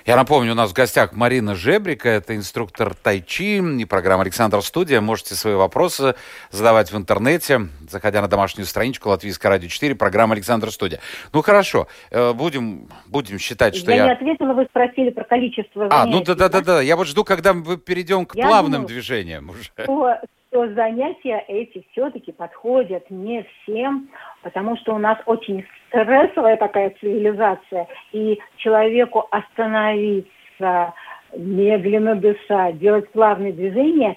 Я 0.04 0.16
напомню, 0.16 0.52
у 0.52 0.54
нас 0.54 0.70
в 0.70 0.74
гостях 0.74 1.14
Марина 1.14 1.54
Жебрика, 1.54 2.08
это 2.08 2.36
инструктор 2.36 2.94
тайчи 2.94 3.58
и 3.58 3.84
программа 3.84 4.22
«Александр 4.22 4.62
Студия». 4.62 5.00
Можете 5.00 5.34
свои 5.34 5.54
вопросы 5.54 6.14
задавать 6.50 6.92
в 6.92 6.96
интернете, 6.96 7.68
заходя 7.88 8.22
на 8.22 8.28
домашнюю 8.28 8.66
страничку 8.66 9.08
Латвийское 9.08 9.50
радио 9.50 9.68
4, 9.68 9.94
программа 9.94 10.34
«Александр 10.34 10.70
Студия». 10.70 11.00
Ну, 11.32 11.42
хорошо, 11.42 11.88
э, 12.10 12.32
будем, 12.32 12.88
будем 13.06 13.38
считать, 13.38 13.76
что 13.76 13.90
я... 13.90 13.96
Я 13.96 14.04
не 14.04 14.12
ответила, 14.12 14.52
вы 14.52 14.64
спросили 14.66 15.10
про 15.10 15.24
количество 15.24 15.88
А, 15.90 16.06
ну 16.06 16.22
да-да-да, 16.22 16.80
я 16.80 16.96
вот 16.96 17.06
жду, 17.06 17.24
когда 17.24 17.52
мы 17.52 17.76
перейдем 17.76 18.26
к 18.26 18.34
я 18.34 18.46
плавным 18.46 18.82
думаю, 18.82 18.88
движениям 18.88 19.50
уже. 19.50 19.64
Что, 19.64 20.20
что 20.56 20.74
занятия 20.74 21.44
эти 21.48 21.86
все-таки 21.92 22.32
подходят 22.32 23.10
не 23.10 23.46
всем, 23.62 24.08
потому 24.42 24.76
что 24.78 24.94
у 24.94 24.98
нас 24.98 25.18
очень 25.26 25.66
стрессовая 25.88 26.56
такая 26.56 26.94
цивилизация, 27.00 27.86
и 28.12 28.38
человеку 28.56 29.26
остановиться, 29.30 30.94
медленно 31.36 32.14
дышать, 32.14 32.78
делать 32.78 33.10
плавные 33.12 33.52
движения 33.52 34.16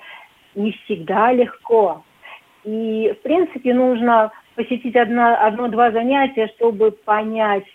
не 0.56 0.72
всегда 0.84 1.32
легко. 1.32 2.04
И, 2.64 3.14
в 3.18 3.22
принципе, 3.24 3.74
нужно 3.74 4.32
посетить 4.56 4.96
одно-два 4.96 5.92
занятия, 5.92 6.48
чтобы 6.56 6.92
понять, 6.92 7.66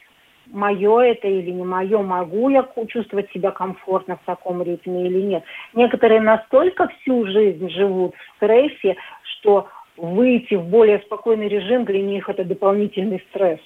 мое 0.47 1.01
это 1.01 1.27
или 1.27 1.51
не 1.51 1.65
мое, 1.65 2.03
могу 2.03 2.51
я 2.51 2.69
чувствовать 2.89 3.31
себя 3.33 3.51
комфортно 3.51 4.17
в 4.17 4.27
таком 4.27 4.63
ритме 4.63 5.07
или 5.07 5.21
нет. 5.23 5.45
Некоторые 5.73 6.21
настолько 6.21 6.89
всю 6.89 7.27
жизнь 7.27 7.71
живут 7.71 8.15
в 8.15 8.37
стрессе, 8.37 8.97
что 9.23 9.69
выйти 9.97 10.55
в 10.55 10.65
более 10.65 10.99
спокойный 11.01 11.49
режим 11.49 11.85
для 11.85 12.03
них 12.03 12.29
это 12.29 12.45
дополнительный 12.45 13.25
стресс. 13.31 13.61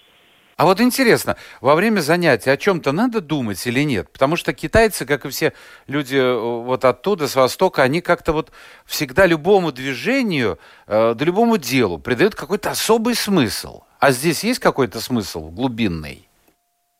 А 0.59 0.65
вот 0.65 0.81
интересно, 0.81 1.37
во 1.61 1.77
время 1.77 2.01
занятия 2.01 2.51
о 2.51 2.57
чем-то 2.57 2.91
надо 2.91 3.21
думать 3.21 3.65
или 3.65 3.85
нет? 3.85 4.13
Потому 4.13 4.35
что 4.35 4.53
китайцы, 4.53 5.07
как 5.07 5.25
и 5.25 5.29
все 5.29 5.53
люди 5.87 6.17
э, 6.17 6.37
вот 6.37 6.85
оттуда, 6.85 7.29
с 7.29 7.37
Востока, 7.37 7.85
они 7.85 8.01
как-то 8.01 8.33
вот 8.33 8.51
всегда 8.85 9.25
любому 9.25 9.71
движению, 9.71 10.59
э, 10.89 11.15
да 11.15 11.25
любому 11.25 11.59
делу 11.59 12.01
придают 12.01 12.35
какой-то 12.35 12.71
особый 12.71 13.15
смысл. 13.15 13.83
А 14.01 14.11
здесь 14.11 14.43
есть 14.43 14.59
какой-то 14.59 14.99
смысл 14.99 15.49
глубинный? 15.49 16.27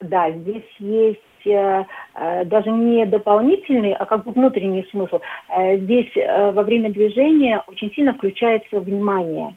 Да, 0.01 0.31
здесь 0.31 0.71
есть 0.79 1.19
э, 1.45 1.85
э, 2.15 2.45
даже 2.45 2.71
не 2.71 3.07
дополнительный, 3.07 3.95
а 3.95 4.07
как 4.07 4.23
бы 4.23 4.31
внутренний 4.31 4.87
смысл. 4.93 5.19
Здесь 5.51 6.15
во 6.15 6.63
время 6.63 6.93
движения 6.93 7.61
очень 7.67 7.93
сильно 7.93 8.15
включается 8.15 8.79
внимание. 8.79 9.57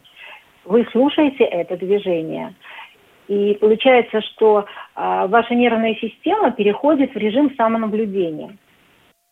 Вы 0.65 0.87
слушаете 0.91 1.43
это 1.43 1.77
движение. 1.77 2.55
И 3.31 3.53
получается, 3.55 4.21
что 4.21 4.65
э, 4.65 5.27
ваша 5.27 5.55
нервная 5.55 5.95
система 5.95 6.51
переходит 6.51 7.13
в 7.13 7.17
режим 7.17 7.53
самонаблюдения. 7.55 8.57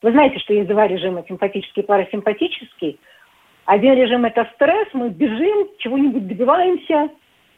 Вы 0.01 0.11
знаете, 0.11 0.39
что 0.39 0.53
есть 0.53 0.69
два 0.69 0.87
режима, 0.87 1.25
симпатический 1.27 1.83
и 1.83 1.85
парасимпатический. 1.85 2.99
Один 3.65 3.93
режим– 3.95 4.23
это 4.25 4.49
стресс, 4.55 4.87
мы 4.93 5.09
бежим, 5.09 5.67
чего-нибудь 5.79 6.27
добиваемся 6.27 7.09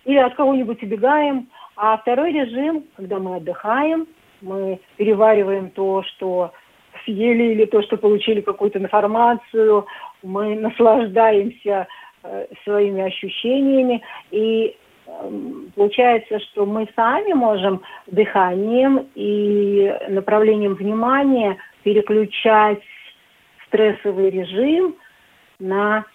или 0.05 0.17
от 0.17 0.33
кого-нибудь 0.33 0.81
убегаем– 0.81 1.47
а 1.75 1.97
второй 1.97 2.31
режим, 2.31 2.85
когда 2.95 3.19
мы 3.19 3.37
отдыхаем, 3.37 4.07
мы 4.41 4.79
перевариваем 4.97 5.71
то, 5.71 6.03
что 6.03 6.51
съели 7.05 7.53
или 7.53 7.65
то, 7.65 7.81
что 7.81 7.97
получили 7.97 8.41
какую-то 8.41 8.79
информацию, 8.79 9.87
мы 10.21 10.55
наслаждаемся 10.55 11.87
э, 12.23 12.45
своими 12.63 13.01
ощущениями, 13.01 14.03
и 14.29 14.75
получается, 15.75 16.39
что 16.39 16.65
мы 16.65 16.87
сами 16.95 17.33
можем 17.33 17.81
дыханием 18.07 19.07
и 19.15 19.93
направлением 20.09 20.75
внимания 20.75 21.57
переключать 21.83 22.81
стрессовый 23.67 24.29
режим 24.29 24.95
на 25.59 26.05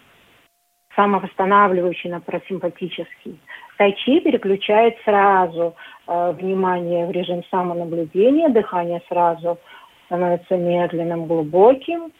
самовосстанавливающий, 0.95 2.11
на 2.11 2.21
просимпатический. 2.21 3.39
Тайчи 3.77 4.21
переключает 4.21 4.97
сразу 5.05 5.77
э, 6.07 6.33
внимание 6.33 7.07
в 7.07 7.11
режим 7.11 7.45
самонаблюдения, 7.51 8.49
дыхание 8.49 9.03
сразу 9.09 9.59
становится 10.07 10.57
медленным, 10.57 11.27
глубоким. 11.27 12.13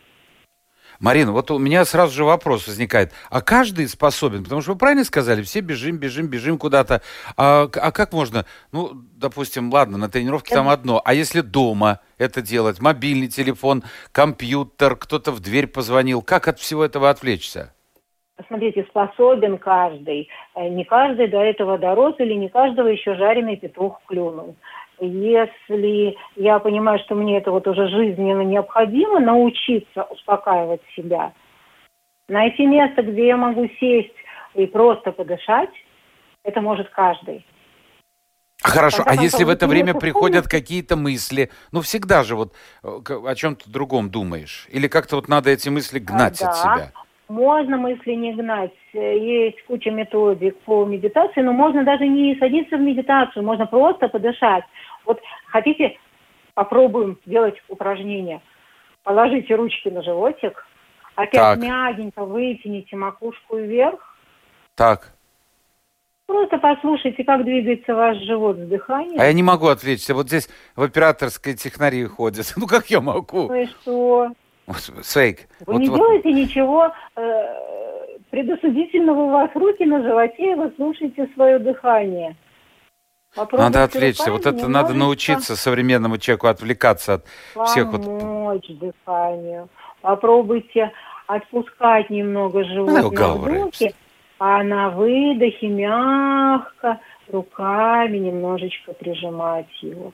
Марина, 1.01 1.33
вот 1.33 1.51
у 1.51 1.59
меня 1.59 1.85
сразу 1.85 2.15
же 2.15 2.25
вопрос 2.25 2.67
возникает. 2.67 3.13
А 3.31 3.41
каждый 3.41 3.89
способен? 3.89 4.45
Потому 4.45 4.61
что 4.61 4.73
вы 4.73 4.79
правильно 4.79 5.05
сказали, 5.05 5.43
все 5.43 5.61
бежим, 5.61 5.99
бежим, 5.99 6.29
бежим 6.29 6.59
куда-то. 6.59 7.03
А, 7.37 7.69
а 7.73 7.93
как 7.93 8.13
можно, 8.13 8.47
ну, 8.73 8.91
допустим, 8.93 9.73
ладно, 9.73 9.99
на 9.99 10.09
тренировке 10.09 10.55
там 10.55 10.69
одно, 10.69 11.03
а 11.05 11.15
если 11.15 11.41
дома 11.41 12.01
это 12.19 12.43
делать? 12.43 12.81
Мобильный 12.81 13.29
телефон, 13.29 13.83
компьютер, 14.13 14.97
кто-то 14.97 15.33
в 15.33 15.41
дверь 15.41 15.67
позвонил. 15.67 16.23
Как 16.23 16.49
от 16.49 16.59
всего 16.59 16.85
этого 16.85 17.11
отвлечься? 17.11 17.73
Смотрите, 18.49 18.85
способен 18.91 19.57
каждый. 19.57 20.29
Э, 20.55 20.69
не 20.69 20.85
каждый 20.85 21.29
до 21.29 21.41
этого 21.41 21.79
дорос 21.79 22.17
или 22.19 22.35
не 22.35 22.49
каждого 22.49 22.89
еще 22.89 23.15
жареный 23.15 23.57
петух 23.57 24.01
клюнул. 24.07 24.57
Если 25.01 26.17
я 26.37 26.59
понимаю, 26.59 26.99
что 27.01 27.15
мне 27.15 27.39
это 27.39 27.51
вот 27.51 27.67
уже 27.67 27.89
жизненно 27.89 28.43
необходимо, 28.43 29.21
научиться 29.21 30.05
успокаивать 30.05 30.81
себя, 30.95 31.33
найти 32.29 32.67
место, 32.67 33.03
где 33.03 33.29
я 33.29 33.37
могу 33.37 33.69
сесть 33.79 34.15
и 34.55 34.67
просто 34.67 35.13
подышать, 35.13 35.71
это 36.45 36.61
может 36.61 36.89
каждый. 36.91 37.45
Хорошо, 38.63 39.03
а 39.07 39.15
если 39.15 39.45
в 39.45 39.49
это 39.51 39.67
время 39.67 39.95
приходят 39.95 40.49
какие-то 40.49 40.97
мысли, 40.97 41.51
ну 41.73 41.83
всегда 41.83 42.25
же 42.25 42.37
вот 42.37 42.55
э, 42.83 42.89
о 43.27 43.35
чем-то 43.35 43.71
другом 43.71 44.11
думаешь, 44.11 44.67
или 44.71 44.89
как-то 44.89 45.17
вот 45.17 45.29
надо 45.29 45.51
эти 45.51 45.69
мысли 45.69 45.99
гнать 45.99 46.43
а, 46.43 46.49
от 46.49 46.57
себя? 46.57 46.93
Можно 47.29 47.77
мысли 47.77 48.13
не 48.13 48.35
гнать. 48.35 48.73
Есть 48.93 49.63
куча 49.67 49.91
методик 49.91 50.59
по 50.61 50.85
медитации, 50.85 51.43
но 51.43 51.53
можно 51.53 51.85
даже 51.85 52.07
не 52.07 52.37
садиться 52.39 52.77
в 52.77 52.81
медитацию, 52.81 53.45
можно 53.45 53.67
просто 53.67 54.09
подышать. 54.09 54.65
Вот 55.07 55.21
хотите, 55.47 55.99
попробуем 56.55 57.19
сделать 57.25 57.55
упражнение. 57.69 58.43
Положите 59.05 59.55
ручки 59.55 59.89
на 59.89 60.03
животик, 60.03 60.67
опять 61.15 61.33
так. 61.33 61.59
мягенько 61.59 62.25
вытяните 62.25 62.97
макушку 62.97 63.57
вверх. 63.57 64.17
Так. 64.75 65.13
Просто 66.27 66.59
послушайте, 66.59 67.23
как 67.23 67.45
двигается 67.45 67.95
ваш 67.95 68.19
живот 68.19 68.57
с 68.57 68.67
дыханием. 68.67 69.21
А 69.21 69.27
я 69.27 69.33
не 69.33 69.45
могу 69.45 69.69
отвлечься. 69.69 70.13
Вот 70.13 70.27
здесь 70.27 70.49
в 70.75 70.83
операторской 70.83 71.55
технарии 71.55 72.05
ходят. 72.05 72.53
Ну 72.57 72.67
как 72.67 72.87
я 72.91 73.01
могу? 73.01 73.47
Ну 73.47 73.55
и 73.55 73.67
что? 73.67 74.33
Свейк. 75.03 75.47
Вы 75.65 75.75
вот, 75.75 75.79
не 75.79 75.89
вот. 75.89 75.99
делаете 75.99 76.33
ничего 76.33 76.93
э, 77.15 78.19
предосудительного 78.31 79.21
у 79.21 79.31
вас 79.31 79.51
руки 79.55 79.85
на 79.85 80.03
животе, 80.03 80.53
и 80.53 80.55
вы 80.57 80.73
слушаете 80.75 81.29
свое 81.35 81.61
дыхание. 81.61 82.35
Попробуйте 83.37 83.63
надо 83.63 83.85
отвлечься. 83.85 84.33
Вот 84.33 84.47
это 84.47 84.67
надо 84.67 84.95
научиться 84.95 85.57
современному 85.57 86.17
человеку 86.19 86.47
отвлекаться 86.47 87.15
от 87.15 87.27
всех 87.69 87.89
вот... 87.89 88.05
Помочь 88.05 88.67
дыханию. 88.69 89.69
Попробуйте 90.01 90.91
отпускать 91.27 92.09
немного 92.09 92.65
живот 92.65 92.89
ну, 92.89 93.11
на 93.13 93.35
вдохе, 93.35 93.95
а 94.39 94.63
на 94.63 94.91
выдохе 94.91 95.69
мягко 95.69 97.01
руками 97.29 98.19
немножечко 98.19 98.93
прижимать 98.95 99.67
его 99.83 100.13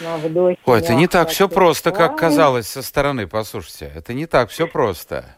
на 0.00 0.16
вдохе. 0.16 0.58
Ой, 0.64 0.78
это 0.78 0.94
не 0.94 1.06
так 1.06 1.28
все 1.28 1.48
просто, 1.48 1.90
как 1.92 2.16
казалось 2.16 2.68
со 2.68 2.82
стороны, 2.82 3.26
послушайте. 3.26 3.92
Это 3.94 4.14
не 4.14 4.26
так 4.26 4.50
все 4.50 4.66
просто. 4.66 5.36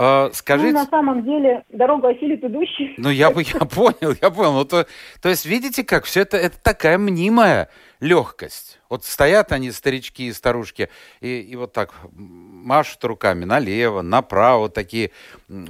А, 0.00 0.30
скажите... 0.32 0.72
Ну, 0.72 0.78
на 0.78 0.86
самом 0.86 1.24
деле, 1.24 1.64
дорогу 1.70 2.06
осилит 2.06 2.44
идущий. 2.44 2.94
Ну, 2.98 3.10
я, 3.10 3.28
я 3.28 3.66
понял, 3.66 4.16
я 4.22 4.30
понял. 4.30 4.52
Ну, 4.52 4.64
то, 4.64 4.86
то 5.20 5.28
есть, 5.28 5.44
видите, 5.44 5.82
как 5.82 6.04
все 6.04 6.20
это, 6.20 6.36
это 6.36 6.56
такая 6.62 6.98
мнимая 6.98 7.68
легкость. 8.00 8.80
Вот 8.88 9.04
стоят 9.04 9.50
они, 9.50 9.72
старички 9.72 10.28
и 10.28 10.32
старушки, 10.32 10.88
и, 11.20 11.40
и 11.40 11.56
вот 11.56 11.72
так 11.72 11.92
машут 12.06 13.02
руками 13.04 13.44
налево, 13.44 14.02
направо, 14.02 14.68
такие 14.68 15.10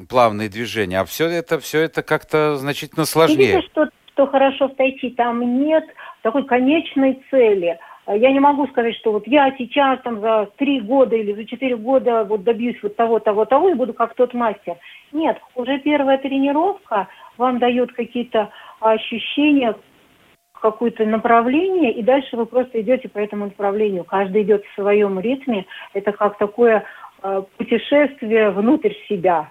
плавные 0.09 0.51
движения. 0.51 1.01
А 1.01 1.05
все 1.07 1.27
это, 1.27 1.59
все 1.59 1.81
это 1.81 2.03
как-то 2.03 2.57
значительно 2.57 3.07
сложнее. 3.07 3.57
Видите, 3.57 3.69
что, 3.71 3.89
что 4.13 4.27
хорошо 4.27 4.69
в 4.69 4.77
тайчи? 4.77 5.09
Там 5.11 5.41
нет 5.63 5.85
такой 6.23 6.45
конечной 6.45 7.23
цели. 7.31 7.79
Я 8.15 8.33
не 8.33 8.41
могу 8.41 8.67
сказать, 8.69 8.97
что 8.97 9.13
вот 9.13 9.27
я 9.27 9.55
сейчас 9.59 10.01
там 10.01 10.21
за 10.21 10.49
три 10.57 10.81
года 10.81 11.15
или 11.15 11.35
за 11.35 11.45
четыре 11.45 11.77
года 11.77 12.25
вот 12.25 12.43
добьюсь 12.43 12.83
вот 12.83 12.97
того, 12.97 13.19
того, 13.19 13.45
того 13.45 13.69
и 13.69 13.75
буду 13.75 13.93
как 13.93 14.15
тот 14.15 14.33
мастер. 14.33 14.77
Нет, 15.13 15.39
уже 15.55 15.79
первая 15.79 16.17
тренировка 16.17 17.09
вам 17.37 17.59
дает 17.59 17.93
какие-то 17.93 18.51
ощущения, 18.81 19.77
какое-то 20.55 21.05
направление, 21.05 21.93
и 21.93 22.03
дальше 22.03 22.37
вы 22.37 22.47
просто 22.47 22.81
идете 22.81 23.11
по 23.11 23.19
этому 23.19 23.45
направлению. 23.45 24.05
Каждый 24.05 24.43
идет 24.43 24.65
в 24.65 24.75
своем 24.75 25.21
ритме. 25.21 25.67
Это 25.93 26.13
как 26.13 26.39
такое 26.39 26.85
э, 27.23 27.43
путешествие 27.59 28.51
внутрь 28.51 28.95
себя. 29.07 29.51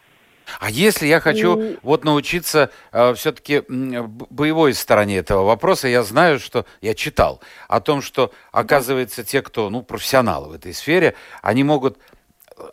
А 0.59 0.69
если 0.69 1.07
я 1.07 1.19
хочу 1.19 1.59
и... 1.59 1.77
вот 1.81 2.03
научиться 2.03 2.71
э, 2.91 3.13
все-таки 3.15 3.63
боевой 3.67 4.73
стороне 4.73 5.17
этого 5.17 5.43
вопроса, 5.43 5.87
я 5.87 6.03
знаю, 6.03 6.39
что 6.39 6.65
я 6.81 6.93
читал 6.93 7.41
о 7.67 7.81
том, 7.81 8.01
что 8.01 8.31
оказывается 8.51 9.23
те, 9.23 9.41
кто 9.41 9.69
ну 9.69 9.83
профессионалы 9.83 10.49
в 10.49 10.53
этой 10.53 10.73
сфере, 10.73 11.15
они 11.41 11.63
могут 11.63 11.97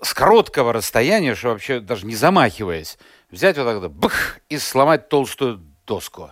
с 0.02 0.14
короткого 0.14 0.72
расстояния, 0.72 1.34
что 1.34 1.48
вообще 1.48 1.80
даже 1.80 2.06
не 2.06 2.14
замахиваясь, 2.14 2.98
взять 3.30 3.58
вот 3.58 3.64
так 3.64 3.90
бах, 3.90 4.38
и 4.48 4.58
сломать 4.58 5.08
толстую 5.08 5.60
доску. 5.86 6.30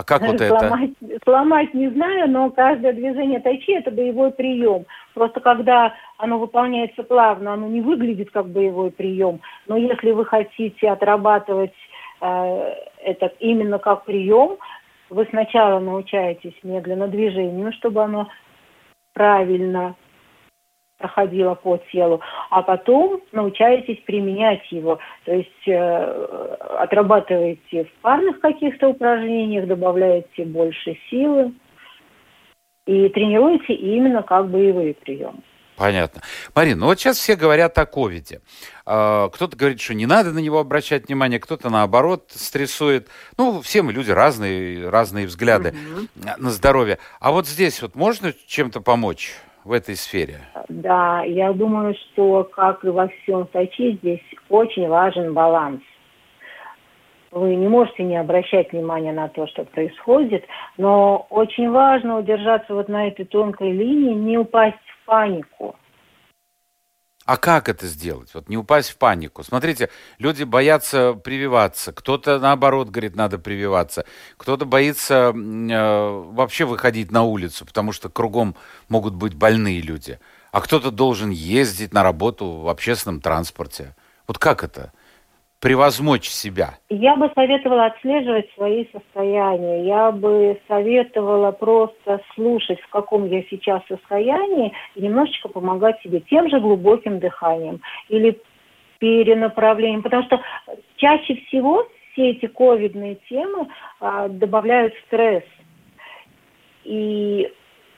А 0.00 0.02
как 0.02 0.22
вот 0.22 0.38
сломать, 0.38 0.90
это? 1.02 1.18
Сломать 1.24 1.74
не 1.74 1.90
знаю, 1.90 2.30
но 2.30 2.48
каждое 2.50 2.94
движение 2.94 3.38
тайчи– 3.38 3.72
это 3.78 3.90
боевой 3.90 4.30
прием. 4.30 4.86
Просто 5.12 5.40
когда 5.40 5.92
оно 6.16 6.38
выполняется 6.38 7.02
плавно, 7.02 7.52
оно 7.52 7.66
не 7.66 7.82
выглядит 7.82 8.30
как 8.30 8.48
боевой 8.48 8.92
прием. 8.92 9.40
Но 9.66 9.76
если 9.76 10.12
вы 10.12 10.24
хотите 10.24 10.88
отрабатывать 10.88 11.74
э, 12.22 12.74
это 13.04 13.26
именно 13.40 13.78
как 13.78 14.06
прием, 14.06 14.56
вы 15.10 15.26
сначала 15.28 15.80
научаетесь 15.80 16.56
медленно 16.62 17.06
движению, 17.06 17.70
чтобы 17.74 18.02
оно 18.02 18.28
правильно 19.12 19.96
проходила 21.00 21.54
по 21.54 21.78
телу, 21.90 22.20
а 22.50 22.62
потом 22.62 23.20
научаетесь 23.32 23.98
применять 24.04 24.70
его. 24.70 24.98
То 25.24 25.32
есть 25.32 25.68
э, 25.68 26.56
отрабатываете 26.78 27.84
в 27.84 27.92
парных 28.02 28.40
каких-то 28.40 28.88
упражнениях, 28.88 29.66
добавляете 29.66 30.44
больше 30.44 30.96
силы 31.08 31.52
и 32.86 33.08
тренируете 33.08 33.74
именно 33.74 34.22
как 34.22 34.50
боевые 34.50 34.94
приемы. 34.94 35.40
Понятно. 35.76 36.20
Марина, 36.54 36.80
ну 36.80 36.86
вот 36.86 37.00
сейчас 37.00 37.16
все 37.16 37.36
говорят 37.36 37.78
о 37.78 37.86
ковиде. 37.86 38.42
А, 38.84 39.30
кто-то 39.30 39.56
говорит, 39.56 39.80
что 39.80 39.94
не 39.94 40.04
надо 40.04 40.30
на 40.30 40.38
него 40.40 40.58
обращать 40.58 41.08
внимание, 41.08 41.40
кто-то 41.40 41.70
наоборот 41.70 42.30
стрессует. 42.34 43.08
Ну, 43.38 43.62
все 43.62 43.80
мы 43.80 43.94
люди 43.94 44.10
разные, 44.10 44.90
разные 44.90 45.26
взгляды 45.26 45.70
угу. 45.70 46.06
на 46.36 46.50
здоровье. 46.50 46.98
А 47.18 47.30
вот 47.30 47.48
здесь 47.48 47.80
вот 47.80 47.94
можно 47.94 48.34
чем-то 48.46 48.82
помочь? 48.82 49.32
В 49.70 49.72
этой 49.72 49.94
сфере? 49.94 50.40
Да, 50.68 51.22
я 51.22 51.52
думаю, 51.52 51.94
что, 51.94 52.42
как 52.42 52.84
и 52.84 52.88
во 52.88 53.06
всем 53.06 53.46
Сочи, 53.52 53.92
здесь 53.98 54.24
очень 54.48 54.88
важен 54.88 55.32
баланс. 55.32 55.80
Вы 57.30 57.54
не 57.54 57.68
можете 57.68 58.02
не 58.02 58.16
обращать 58.16 58.72
внимания 58.72 59.12
на 59.12 59.28
то, 59.28 59.46
что 59.46 59.64
происходит, 59.64 60.44
но 60.76 61.24
очень 61.30 61.70
важно 61.70 62.18
удержаться 62.18 62.74
вот 62.74 62.88
на 62.88 63.06
этой 63.06 63.24
тонкой 63.24 63.70
линии, 63.70 64.12
не 64.12 64.38
упасть 64.38 64.74
в 65.02 65.06
панику. 65.06 65.76
А 67.30 67.36
как 67.36 67.68
это 67.68 67.86
сделать? 67.86 68.34
Вот 68.34 68.48
не 68.48 68.56
упасть 68.56 68.90
в 68.90 68.96
панику. 68.96 69.44
Смотрите, 69.44 69.88
люди 70.18 70.42
боятся 70.42 71.12
прививаться. 71.12 71.92
Кто-то, 71.92 72.40
наоборот, 72.40 72.88
говорит, 72.90 73.14
надо 73.14 73.38
прививаться. 73.38 74.04
Кто-то 74.36 74.64
боится 74.64 75.32
э, 75.32 76.22
вообще 76.32 76.64
выходить 76.64 77.12
на 77.12 77.22
улицу, 77.22 77.64
потому 77.64 77.92
что 77.92 78.08
кругом 78.08 78.56
могут 78.88 79.14
быть 79.14 79.34
больные 79.34 79.80
люди. 79.80 80.18
А 80.50 80.60
кто-то 80.60 80.90
должен 80.90 81.30
ездить 81.30 81.94
на 81.94 82.02
работу 82.02 82.50
в 82.50 82.68
общественном 82.68 83.20
транспорте. 83.20 83.94
Вот 84.26 84.38
как 84.38 84.64
это? 84.64 84.92
Превозмочь 85.60 86.28
себя? 86.28 86.78
Я 86.88 87.16
бы 87.16 87.30
советовала 87.34 87.86
отслеживать 87.86 88.50
свои 88.54 88.86
состояния. 88.92 89.84
Я 89.84 90.10
бы 90.10 90.60
советовала 90.66 91.52
просто 91.52 92.20
слушать, 92.34 92.80
в 92.80 92.88
каком 92.88 93.26
я 93.26 93.42
сейчас 93.50 93.82
состоянии, 93.86 94.72
и 94.94 95.02
немножечко 95.02 95.48
помогать 95.48 96.00
себе 96.02 96.20
тем 96.20 96.48
же 96.50 96.60
глубоким 96.60 97.18
дыханием 97.18 97.80
или 98.08 98.40
перенаправлением. 98.98 100.02
Потому 100.02 100.24
что 100.24 100.40
чаще 100.96 101.36
всего 101.46 101.86
все 102.12 102.30
эти 102.30 102.46
ковидные 102.46 103.16
темы 103.28 103.68
а, 104.00 104.28
добавляют 104.28 104.94
стресс. 105.06 105.44
И 106.84 107.52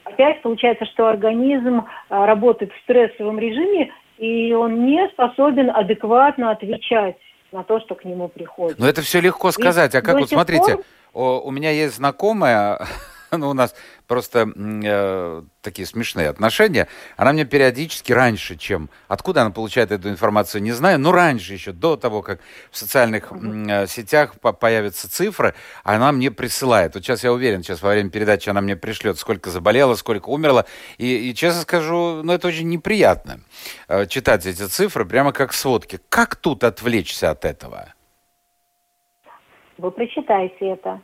опять 0.04 0.42
получается, 0.42 0.84
что 0.86 1.08
организм 1.08 1.84
а, 2.08 2.26
работает 2.26 2.72
в 2.72 2.82
стрессовом 2.82 3.38
режиме, 3.38 3.92
и 4.18 4.52
он 4.52 4.84
не 4.84 5.08
способен 5.08 5.70
адекватно 5.70 6.50
отвечать 6.50 7.16
на 7.52 7.62
то, 7.64 7.80
что 7.80 7.94
к 7.94 8.04
нему 8.04 8.28
приходит. 8.28 8.78
Но 8.78 8.88
это 8.88 9.02
все 9.02 9.20
легко 9.20 9.52
сказать. 9.52 9.94
И 9.94 9.98
а 9.98 10.02
как 10.02 10.18
вот 10.18 10.28
смотрите, 10.28 10.78
пор... 11.12 11.42
у 11.44 11.50
меня 11.50 11.70
есть 11.70 11.96
знакомая, 11.96 12.86
ну, 13.38 13.48
у 13.48 13.54
нас 13.54 13.74
просто 14.06 14.46
э, 14.56 15.42
такие 15.62 15.86
смешные 15.86 16.28
отношения. 16.28 16.86
Она 17.16 17.32
мне 17.32 17.44
периодически 17.44 18.12
раньше, 18.12 18.56
чем... 18.56 18.90
Откуда 19.08 19.40
она 19.40 19.50
получает 19.50 19.90
эту 19.90 20.10
информацию, 20.10 20.62
не 20.62 20.72
знаю, 20.72 20.98
но 20.98 21.12
раньше 21.12 21.54
еще, 21.54 21.72
до 21.72 21.96
того, 21.96 22.20
как 22.22 22.40
в 22.70 22.76
социальных 22.76 23.32
э, 23.32 23.86
сетях 23.86 24.38
по 24.38 24.52
появятся 24.52 25.10
цифры, 25.10 25.54
она 25.82 26.12
мне 26.12 26.30
присылает. 26.30 26.94
Вот 26.94 27.04
сейчас 27.04 27.24
я 27.24 27.32
уверен, 27.32 27.62
сейчас 27.62 27.82
во 27.82 27.90
время 27.90 28.10
передачи 28.10 28.50
она 28.50 28.60
мне 28.60 28.76
пришлет, 28.76 29.18
сколько 29.18 29.48
заболело, 29.48 29.94
сколько 29.94 30.28
умерло. 30.28 30.66
И, 30.98 31.30
и 31.30 31.34
честно 31.34 31.62
скажу, 31.62 32.22
ну, 32.22 32.32
это 32.34 32.48
очень 32.48 32.68
неприятно 32.68 33.40
э, 33.88 34.06
читать 34.06 34.44
эти 34.44 34.66
цифры, 34.66 35.06
прямо 35.06 35.32
как 35.32 35.54
сводки. 35.54 36.00
Как 36.10 36.36
тут 36.36 36.64
отвлечься 36.64 37.30
от 37.30 37.46
этого? 37.46 37.94
Вы 39.78 39.90
прочитайте 39.90 40.66
это. 40.66 41.00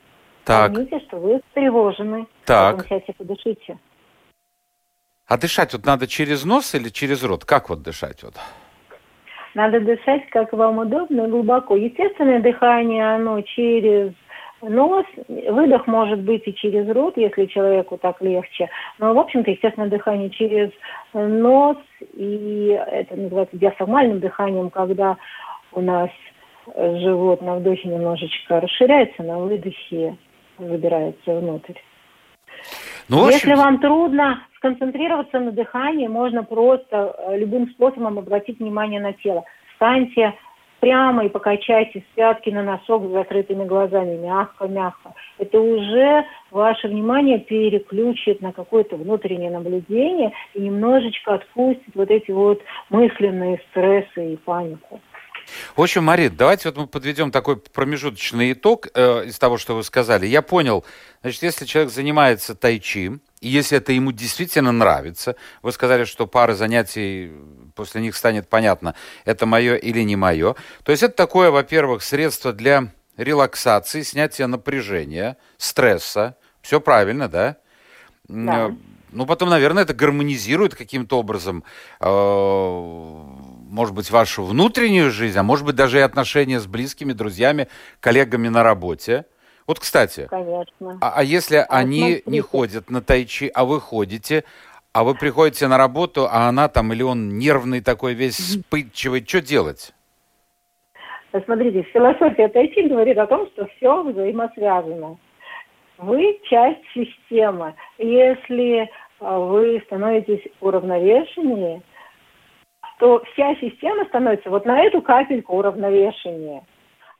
Так. 0.49 0.73
Поймите, 0.73 0.99
что 1.01 1.19
вы 1.19 1.43
встревожены. 1.49 2.27
Так. 2.47 2.87
Сядьте, 2.89 3.13
подышите. 3.13 3.79
А 5.27 5.37
дышать 5.37 5.75
вот 5.75 5.85
надо 5.85 6.07
через 6.07 6.47
нос 6.47 6.75
или 6.75 6.89
через 6.89 7.23
рот? 7.23 7.45
Как 7.45 7.69
вот 7.69 7.83
дышать 7.83 8.23
вот? 8.23 8.33
Надо 9.55 9.79
дышать, 9.81 10.27
как 10.31 10.55
вам 10.55 10.79
удобно, 10.79 11.29
глубоко. 11.29 11.77
Естественное 11.77 12.41
дыхание, 12.41 13.15
оно 13.17 13.43
через 13.43 14.15
нос. 14.63 15.05
Выдох 15.29 15.87
может 15.87 16.21
быть 16.21 16.45
и 16.47 16.55
через 16.55 16.89
рот, 16.89 17.19
если 17.19 17.45
человеку 17.45 17.99
так 17.99 18.23
легче. 18.23 18.71
Но, 18.99 19.13
в 19.13 19.19
общем-то, 19.19 19.51
естественное 19.51 19.91
дыхание 19.91 20.31
через 20.31 20.71
нос. 21.13 21.77
И 22.15 22.69
это 22.91 23.15
называется 23.17 23.59
диафрагмальным 23.59 24.21
дыханием, 24.21 24.71
когда 24.71 25.19
у 25.73 25.83
нас 25.83 26.09
живот 26.75 27.43
на 27.43 27.57
вдохе 27.57 27.87
немножечко 27.87 28.61
расширяется, 28.61 29.23
на 29.23 29.41
выдохе 29.41 30.17
забирается 30.59 31.38
внутрь. 31.38 31.75
Ну, 33.09 33.25
общем... 33.25 33.33
Если 33.33 33.55
вам 33.55 33.81
трудно 33.81 34.42
сконцентрироваться 34.57 35.38
на 35.38 35.53
дыхании, 35.53 36.09
можно 36.09 36.42
просто 36.44 37.14
э, 37.16 37.38
любым 37.38 37.71
способом 37.71 38.18
обратить 38.18 38.59
внимание 38.59 39.01
на 39.01 39.12
тело. 39.12 39.44
Встаньте 39.73 40.35
прямо 40.81 41.25
и 41.25 41.29
покачайте 41.29 42.01
с 42.01 42.14
пятки 42.14 42.51
на 42.51 42.62
носок 42.62 43.05
с 43.05 43.12
закрытыми 43.12 43.64
глазами, 43.64 44.16
мягко-мягко. 44.16 45.14
Это 45.38 45.61
уже 45.61 46.25
ваше 46.51 46.88
внимание 46.88 47.38
переключит 47.38 48.40
на 48.42 48.53
какое-то 48.53 48.97
внутреннее 48.97 49.51
наблюдение 49.51 50.33
и 50.55 50.61
немножечко 50.61 51.35
отпустит 51.35 51.94
вот 51.94 52.11
эти 52.11 52.31
вот 52.31 52.61
мысленные 52.90 53.61
стрессы 53.71 54.35
и 54.35 54.37
панику. 54.37 55.01
В 55.77 55.83
общем, 55.83 56.05
Марит, 56.05 56.37
давайте 56.37 56.69
вот 56.69 56.79
мы 56.79 56.87
подведем 56.87 57.31
такой 57.31 57.57
промежуточный 57.57 58.53
итог 58.53 58.89
э, 58.95 59.27
из 59.27 59.39
того, 59.39 59.59
что 59.59 59.75
вы 59.75 59.85
сказали. 59.85 60.27
Я 60.27 60.43
понял, 60.43 60.85
значит, 61.23 61.43
если 61.43 61.65
человек 61.65 61.93
занимается 61.93 62.55
тайчи, 62.55 63.19
и 63.41 63.49
если 63.49 63.79
это 63.79 63.93
ему 63.93 64.13
действительно 64.13 64.73
нравится, 64.73 65.37
вы 65.63 65.73
сказали, 65.73 66.05
что 66.05 66.27
пары 66.27 66.55
занятий, 66.55 67.33
после 67.75 68.01
них 68.01 68.17
станет 68.17 68.49
понятно, 68.49 68.95
это 69.25 69.47
мое 69.47 69.77
или 69.77 70.03
не 70.03 70.17
мое. 70.17 70.55
То 70.83 70.93
есть 70.93 71.03
это 71.03 71.15
такое, 71.15 71.51
во-первых, 71.51 72.03
средство 72.03 72.53
для 72.53 72.93
релаксации, 73.17 74.03
снятия 74.03 74.47
напряжения, 74.47 75.37
стресса. 75.57 76.37
Все 76.63 76.81
правильно, 76.81 77.29
да? 77.29 77.57
Да. 78.27 78.75
Ну, 79.11 79.25
потом, 79.25 79.49
наверное, 79.49 79.85
это 79.85 79.95
гармонизирует 79.95 80.75
каким-то 80.75 81.19
образом 81.19 81.65
э, 82.01 82.05
может 83.69 83.95
быть, 83.95 84.11
вашу 84.11 84.45
внутреннюю 84.45 85.11
жизнь, 85.11 85.39
а 85.39 85.43
может 85.43 85.65
быть, 85.65 85.77
даже 85.77 85.99
и 85.99 86.03
отношения 86.03 86.59
с 86.59 86.67
близкими, 86.67 87.13
друзьями, 87.13 87.69
коллегами 88.01 88.49
на 88.49 88.63
работе. 88.63 89.27
Вот, 89.67 89.79
кстати, 89.79 90.27
Конечно. 90.31 90.99
А, 91.01 91.13
а 91.17 91.23
если 91.23 91.57
а 91.57 91.67
они 91.69 92.01
смотрите. 92.01 92.31
не 92.31 92.41
ходят 92.41 92.91
на 92.91 93.03
тайчи, 93.03 93.51
а 93.55 93.65
вы 93.65 93.81
ходите, 93.81 94.45
а 94.93 95.05
вы 95.05 95.15
приходите 95.15 95.69
на 95.69 95.77
работу, 95.77 96.27
а 96.31 96.49
она 96.49 96.69
там 96.69 96.93
или 96.93 97.03
он 97.03 97.37
нервный 97.39 97.83
такой, 97.83 98.15
весь 98.15 98.37
вспыльчивый, 98.37 99.25
что 99.27 99.43
делать? 99.43 99.93
Смотрите, 101.45 101.83
философия 101.93 102.49
тайчи 102.49 102.89
говорит 102.89 103.19
о 103.19 103.27
том, 103.27 103.47
что 103.49 103.67
все 103.77 104.03
взаимосвязано. 104.03 105.19
Вы 105.99 106.41
часть 106.45 106.85
системы. 106.95 107.75
Если 107.99 108.89
а, 109.21 109.39
вы 109.39 109.83
становитесь 109.87 110.43
уравновешеннее, 110.61 111.83
то 112.99 113.23
вся 113.33 113.55
система 113.57 114.05
становится 114.07 114.51
вот 114.51 114.67
на 114.67 114.81
эту 114.81 115.01
капельку 115.03 115.57
уравновешения. 115.57 116.65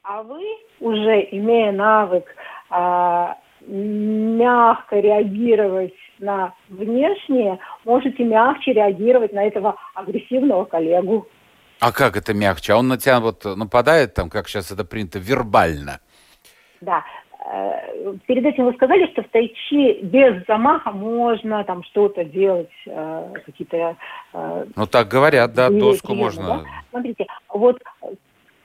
А 0.03 0.23
вы 0.23 0.43
уже, 0.81 1.29
имея 1.33 1.73
навык 1.73 2.25
а, 2.71 3.37
мягко 3.67 4.99
реагировать 4.99 5.95
на 6.19 6.55
внешнее, 6.69 7.59
можете 7.85 8.25
мягче 8.25 8.73
реагировать 8.73 9.33
на 9.33 9.45
этого 9.45 9.77
агрессивного 9.95 10.65
коллегу. 10.65 11.27
А 11.81 11.93
как 11.93 12.17
это 12.17 12.35
мягче? 12.35 12.73
А 12.73 12.79
он 12.79 12.89
на 12.89 12.99
тебя 12.99 13.21
вот 13.21 13.45
нападает, 13.45 14.15
там, 14.15 14.31
как 14.31 14.49
сейчас 14.49 14.73
это 14.73 14.85
принято, 14.85 15.19
вербально? 15.19 16.01
Да. 16.81 17.05
Э, 17.51 18.15
перед 18.27 18.45
этим 18.45 18.67
вы 18.67 18.75
сказали, 18.75 19.07
что 19.13 19.23
в 19.23 19.29
тайчи 19.29 20.01
без 20.03 20.45
замаха 20.47 20.91
можно 20.91 21.65
там 21.65 21.83
что-то 21.85 22.25
делать, 22.25 22.69
э, 22.87 23.33
какие-то... 23.47 23.97
Э, 24.35 24.67
ну, 24.77 24.87
так 24.87 25.09
говорят, 25.09 25.55
да, 25.55 25.71
доску 25.71 26.15
можно... 26.15 26.47
Да? 26.47 26.65
Смотрите, 26.91 27.27
вот 27.49 27.79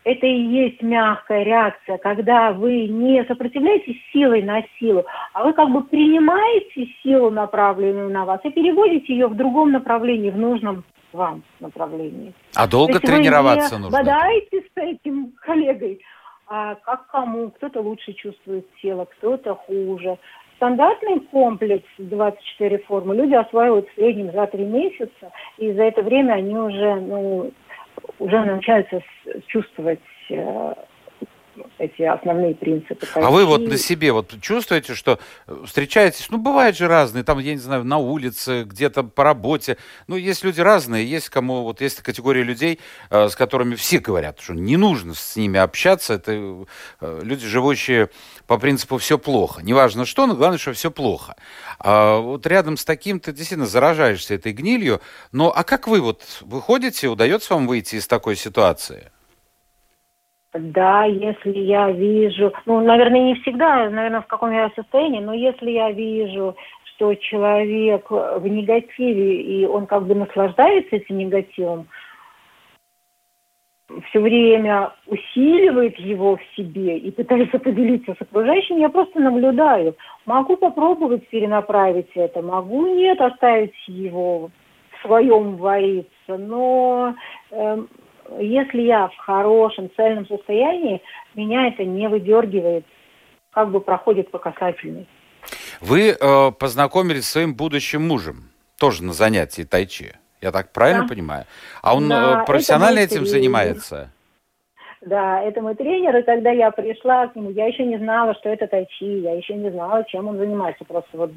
это 0.04 0.26
и 0.26 0.36
есть 0.36 0.82
мягкая 0.82 1.44
реакция, 1.44 1.98
когда 1.98 2.52
вы 2.52 2.88
не 2.88 3.24
сопротивляетесь 3.26 3.96
силой 4.12 4.42
на 4.42 4.64
силу, 4.80 5.06
а 5.34 5.46
вы 5.46 5.54
как 5.54 5.70
бы 5.70 5.84
принимаете 5.84 6.88
силу, 7.02 7.30
направленную 7.30 8.10
на 8.10 8.26
вас, 8.26 8.42
и 8.44 8.50
переводите 8.50 9.14
ее 9.14 9.28
в 9.28 9.36
другом 9.36 9.72
направлении, 9.72 10.30
в 10.30 10.38
нужном 10.38 10.84
вам 11.14 11.44
направлении. 11.60 12.34
А 12.56 12.68
долго 12.68 13.00
тренироваться 13.00 13.78
нужно? 13.78 13.98
Бодаетесь 13.98 14.66
с 14.76 14.78
этим 14.78 15.32
коллегой, 15.40 16.02
а 16.48 16.76
как 16.76 17.08
кому, 17.08 17.52
кто-то 17.52 17.82
лучше 17.82 18.14
чувствует 18.14 18.66
тело, 18.82 19.06
кто-то 19.06 19.56
хуже. 19.56 20.18
Стандартный 20.58 21.20
комплекс 21.20 21.86
24 21.98 22.78
формы 22.80 23.16
люди 23.16 23.34
осваивают 23.34 23.90
в 23.90 23.96
среднем 23.96 24.32
за 24.32 24.48
3 24.48 24.64
месяца, 24.66 25.32
и 25.58 25.72
за 25.74 25.84
это 25.84 26.02
время 26.02 26.34
они 26.34 26.58
уже, 26.58 26.96
ну, 26.96 27.52
уже 28.20 28.46
научаются 28.46 29.02
чувствовать 29.48 30.00
э, 30.30 30.74
эти 31.78 32.02
основные 32.04 32.56
принципы. 32.56 33.06
А 33.16 33.30
вы 33.30 33.46
вот 33.46 33.62
на 33.62 33.78
себе 33.78 34.12
вот 34.12 34.34
чувствуете, 34.42 34.96
что 34.96 35.20
э, 35.48 35.64
встречаетесь, 35.66 36.28
ну, 36.30 36.38
бывают 36.38 36.78
же 36.78 36.88
разные, 36.88 37.24
там, 37.24 37.40
я 37.40 37.54
не 37.54 37.60
знаю, 37.60 37.84
на 37.84 37.98
улице, 37.98 38.64
где-то 38.64 39.04
по 39.04 39.24
работе, 39.24 39.78
ну, 40.08 40.16
есть 40.16 40.44
люди 40.44 40.62
разные, 40.62 41.06
есть 41.06 41.30
кому, 41.30 41.64
вот 41.64 41.82
есть 41.82 42.02
категория 42.02 42.44
людей, 42.44 42.80
э, 43.10 43.30
с 43.30 43.36
которыми 43.36 43.76
все 43.76 44.00
говорят, 44.00 44.40
что 44.40 44.54
не 44.54 44.78
нужно 44.78 45.14
с 45.14 45.36
ними 45.36 45.60
общаться, 45.60 46.16
это 46.16 46.66
э, 47.02 47.20
люди, 47.24 47.46
живущие 47.46 48.10
по 48.48 48.58
принципу 48.58 48.98
«все 48.98 49.18
плохо». 49.18 49.62
Неважно 49.62 50.06
что, 50.06 50.28
но 50.28 50.36
главное, 50.36 50.58
что 50.58 50.74
все 50.74 50.92
плохо. 50.92 51.36
А 51.80 52.18
вот 52.18 52.46
рядом 52.48 52.78
с 52.78 52.86
таким 52.86 53.20
ты 53.20 53.32
действительно 53.32 53.68
заражаешься 53.68 54.36
этой 54.36 54.54
гнилью, 54.54 55.02
но 55.32 55.54
а 55.56 55.64
как 55.64 55.88
вы 55.88 56.02
вот 56.02 56.22
выходите, 56.42 57.08
удается 57.08 57.54
вам 57.54 57.68
выйти 57.68 57.96
из 57.96 58.08
такой 58.08 58.36
ситуации? 58.36 59.12
Да, 60.54 61.06
если 61.06 61.58
я 61.58 61.90
вижу, 61.90 62.54
ну, 62.68 62.80
наверное, 62.82 63.22
не 63.22 63.36
всегда, 63.36 63.90
наверное, 63.90 64.22
в 64.22 64.28
каком 64.28 64.52
я 64.52 64.70
состоянии, 64.76 65.20
но 65.20 65.34
если 65.34 65.72
я 65.72 65.92
вижу, 65.92 66.56
что 66.84 67.16
человек 67.16 68.12
в 68.12 68.48
негативе, 68.48 69.42
и 69.42 69.66
он 69.66 69.88
как 69.88 70.06
бы 70.06 70.14
наслаждается 70.14 70.98
этим 70.98 71.18
негативом, 71.18 71.88
все 74.10 74.20
время 74.20 74.94
усиливает 75.08 75.98
его 75.98 76.38
в 76.38 76.44
себе 76.56 76.98
и 76.98 77.10
пытается 77.12 77.58
поделиться 77.58 78.16
с 78.18 78.22
окружающим, 78.22 78.78
я 78.78 78.90
просто 78.90 79.20
наблюдаю. 79.20 79.96
Могу 80.26 80.56
попробовать 80.56 81.28
перенаправить 81.30 82.12
это, 82.16 82.42
могу 82.42 82.88
нет 82.96 83.20
оставить 83.22 83.74
его 83.88 84.52
в 84.92 85.06
своем 85.06 85.58
вариться, 85.58 86.38
но 86.38 87.16
э, 87.52 87.78
если 88.40 88.82
я 88.82 89.08
в 89.08 89.18
хорошем, 89.18 89.90
цельном 89.96 90.28
состоянии, 90.28 91.02
меня 91.36 91.68
это 91.68 91.84
не 91.84 92.08
выдергивает, 92.08 92.86
как 93.52 93.72
бы 93.72 93.80
проходит 93.80 94.32
по 94.32 94.40
касательной. 94.40 95.08
Вы 95.82 96.12
э, 96.12 96.52
познакомились 96.52 97.26
с 97.26 97.32
своим 97.32 97.56
будущим 97.56 98.08
мужем, 98.08 98.50
тоже 98.80 99.04
на 99.04 99.14
занятии 99.14 99.64
тайчи. 99.64 100.14
Я 100.42 100.52
так 100.52 100.72
правильно 100.72 101.04
да. 101.04 101.08
понимаю? 101.08 101.46
А 101.82 101.96
он 101.96 102.10
да, 102.10 102.42
э, 102.42 102.46
профессионально 102.46 103.00
этим 103.00 103.24
тренер. 103.24 103.30
занимается? 103.30 104.12
Да, 105.02 105.42
это 105.42 105.62
мой 105.62 105.76
тренер, 105.76 106.16
и 106.16 106.24
когда 106.24 106.52
я 106.52 106.72
пришла 106.72 107.28
к 107.28 107.36
нему, 107.36 107.50
я 107.52 107.66
еще 107.66 107.86
не 107.86 107.98
знала, 107.98 108.34
что 108.36 108.50
это 108.50 108.68
тайчи, 108.68 109.20
я 109.20 109.34
еще 109.34 109.54
не 109.54 109.70
знала, 109.70 110.06
чем 110.06 110.30
он 110.30 110.38
занимается. 110.38 110.86
Просто 110.86 111.18
вот 111.18 111.32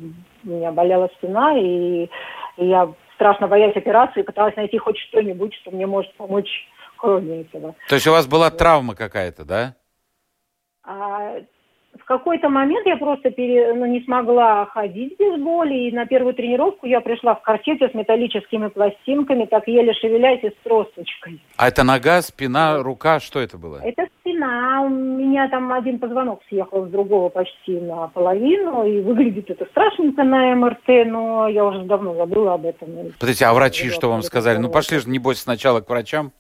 у 0.44 0.48
меня 0.48 0.70
болела 0.70 1.10
спина, 1.16 1.58
и, 1.58 2.08
и 2.58 2.66
я 2.66 2.92
страшно 3.16 3.48
боясь 3.48 3.76
операции, 3.76 4.22
пыталась 4.22 4.54
найти 4.56 4.78
хоть 4.78 4.98
что-нибудь, 4.98 5.52
что 5.54 5.72
мне 5.72 5.86
может 5.86 6.14
помочь 6.14 6.48
кроме 6.96 7.42
этого. 7.42 7.74
То 7.88 7.94
есть 7.94 8.06
у 8.06 8.12
вас 8.12 8.26
была 8.26 8.50
травма 8.50 8.94
какая-то, 8.94 9.44
да? 9.44 9.74
А, 10.82 11.40
в 12.00 12.04
какой-то 12.04 12.48
момент 12.48 12.86
я 12.86 12.96
просто 12.96 13.30
пере, 13.30 13.72
ну, 13.74 13.86
не 13.86 14.02
смогла 14.02 14.66
ходить 14.66 15.18
без 15.18 15.40
боли, 15.40 15.88
и 15.88 15.92
на 15.92 16.06
первую 16.06 16.34
тренировку 16.34 16.86
я 16.86 17.00
пришла 17.00 17.34
в 17.34 17.42
корсете 17.42 17.88
с 17.88 17.94
металлическими 17.94 18.68
пластинками, 18.68 19.46
так 19.46 19.66
еле 19.66 19.92
шевелясь 19.94 20.42
и 20.42 20.50
с 20.50 20.54
тросточкой. 20.62 21.40
А 21.56 21.68
это 21.68 21.84
нога, 21.84 22.22
спина, 22.22 22.82
рука, 22.82 23.20
что 23.20 23.40
это 23.40 23.58
было? 23.58 23.80
Это 23.82 24.06
спина. 24.20 24.82
У 24.82 24.88
меня 24.88 25.48
там 25.48 25.72
один 25.72 25.98
позвонок 25.98 26.40
съехал 26.48 26.86
с 26.86 26.90
другого 26.90 27.28
почти 27.28 27.80
наполовину, 27.80 28.84
и 28.84 29.00
выглядит 29.00 29.50
это 29.50 29.64
страшненько 29.66 30.22
на 30.22 30.54
МРТ, 30.54 31.06
но 31.06 31.48
я 31.48 31.64
уже 31.64 31.82
давно 31.84 32.14
забыла 32.14 32.54
об 32.54 32.66
этом. 32.66 33.12
Подождите, 33.18 33.46
а 33.46 33.54
врачи 33.54 33.90
что 33.90 34.10
вам 34.10 34.22
сказали? 34.22 34.58
Ну 34.58 34.70
пошли 34.70 34.98
же, 34.98 35.08
небось, 35.08 35.38
сначала 35.38 35.80
к 35.80 35.88
врачам. 35.88 36.32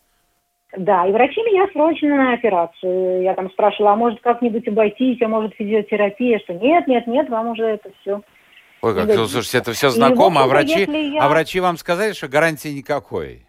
Да, 0.76 1.06
и 1.06 1.12
врачи 1.12 1.40
меня 1.42 1.68
срочно 1.72 2.08
на 2.16 2.32
операцию. 2.34 3.22
Я 3.22 3.34
там 3.34 3.50
спрашивала, 3.50 3.92
а 3.92 3.96
может 3.96 4.20
как-нибудь 4.20 4.66
обойтись, 4.66 5.22
а 5.22 5.28
может 5.28 5.54
физиотерапия, 5.54 6.38
что 6.40 6.54
нет, 6.54 6.86
нет, 6.88 7.06
нет, 7.06 7.28
вам 7.28 7.50
уже 7.50 7.64
это 7.64 7.90
все. 8.00 8.20
Ой, 8.82 8.94
как, 8.94 9.06
ну, 9.06 9.26
слушайте, 9.26 9.58
это 9.58 9.72
все 9.72 9.90
знакомо, 9.90 10.42
а 10.42 10.46
врачи, 10.46 10.86
я... 11.12 11.22
а 11.22 11.28
врачи 11.28 11.60
вам 11.60 11.76
сказали, 11.76 12.12
что 12.12 12.28
гарантии 12.28 12.68
никакой? 12.68 13.46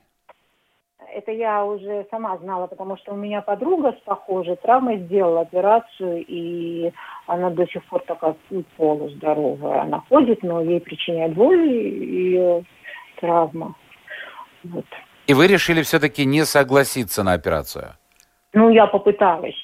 Это 1.14 1.32
я 1.32 1.66
уже 1.66 2.06
сама 2.12 2.38
знала, 2.38 2.68
потому 2.68 2.96
что 2.98 3.14
у 3.14 3.16
меня 3.16 3.42
подруга 3.42 3.96
с 4.00 4.04
похожей 4.04 4.56
травмой 4.56 5.00
сделала 5.00 5.42
операцию, 5.42 6.24
и 6.28 6.92
она 7.26 7.50
до 7.50 7.66
сих 7.68 7.84
пор 7.86 8.04
такая 8.06 8.36
полуздоровая. 8.78 9.82
Она 9.82 10.04
ходит, 10.08 10.44
но 10.44 10.62
ей 10.62 10.80
причиняет 10.80 11.34
боль 11.34 11.68
ее 11.68 12.64
травма. 13.20 13.76
Вот. 14.64 14.86
И 15.28 15.34
вы 15.34 15.48
решили 15.48 15.82
все-таки 15.82 16.26
не 16.26 16.46
согласиться 16.46 17.24
на 17.24 17.34
операцию? 17.34 17.94
Ну, 18.54 18.70
я 18.70 18.88
попыталась. 18.88 19.56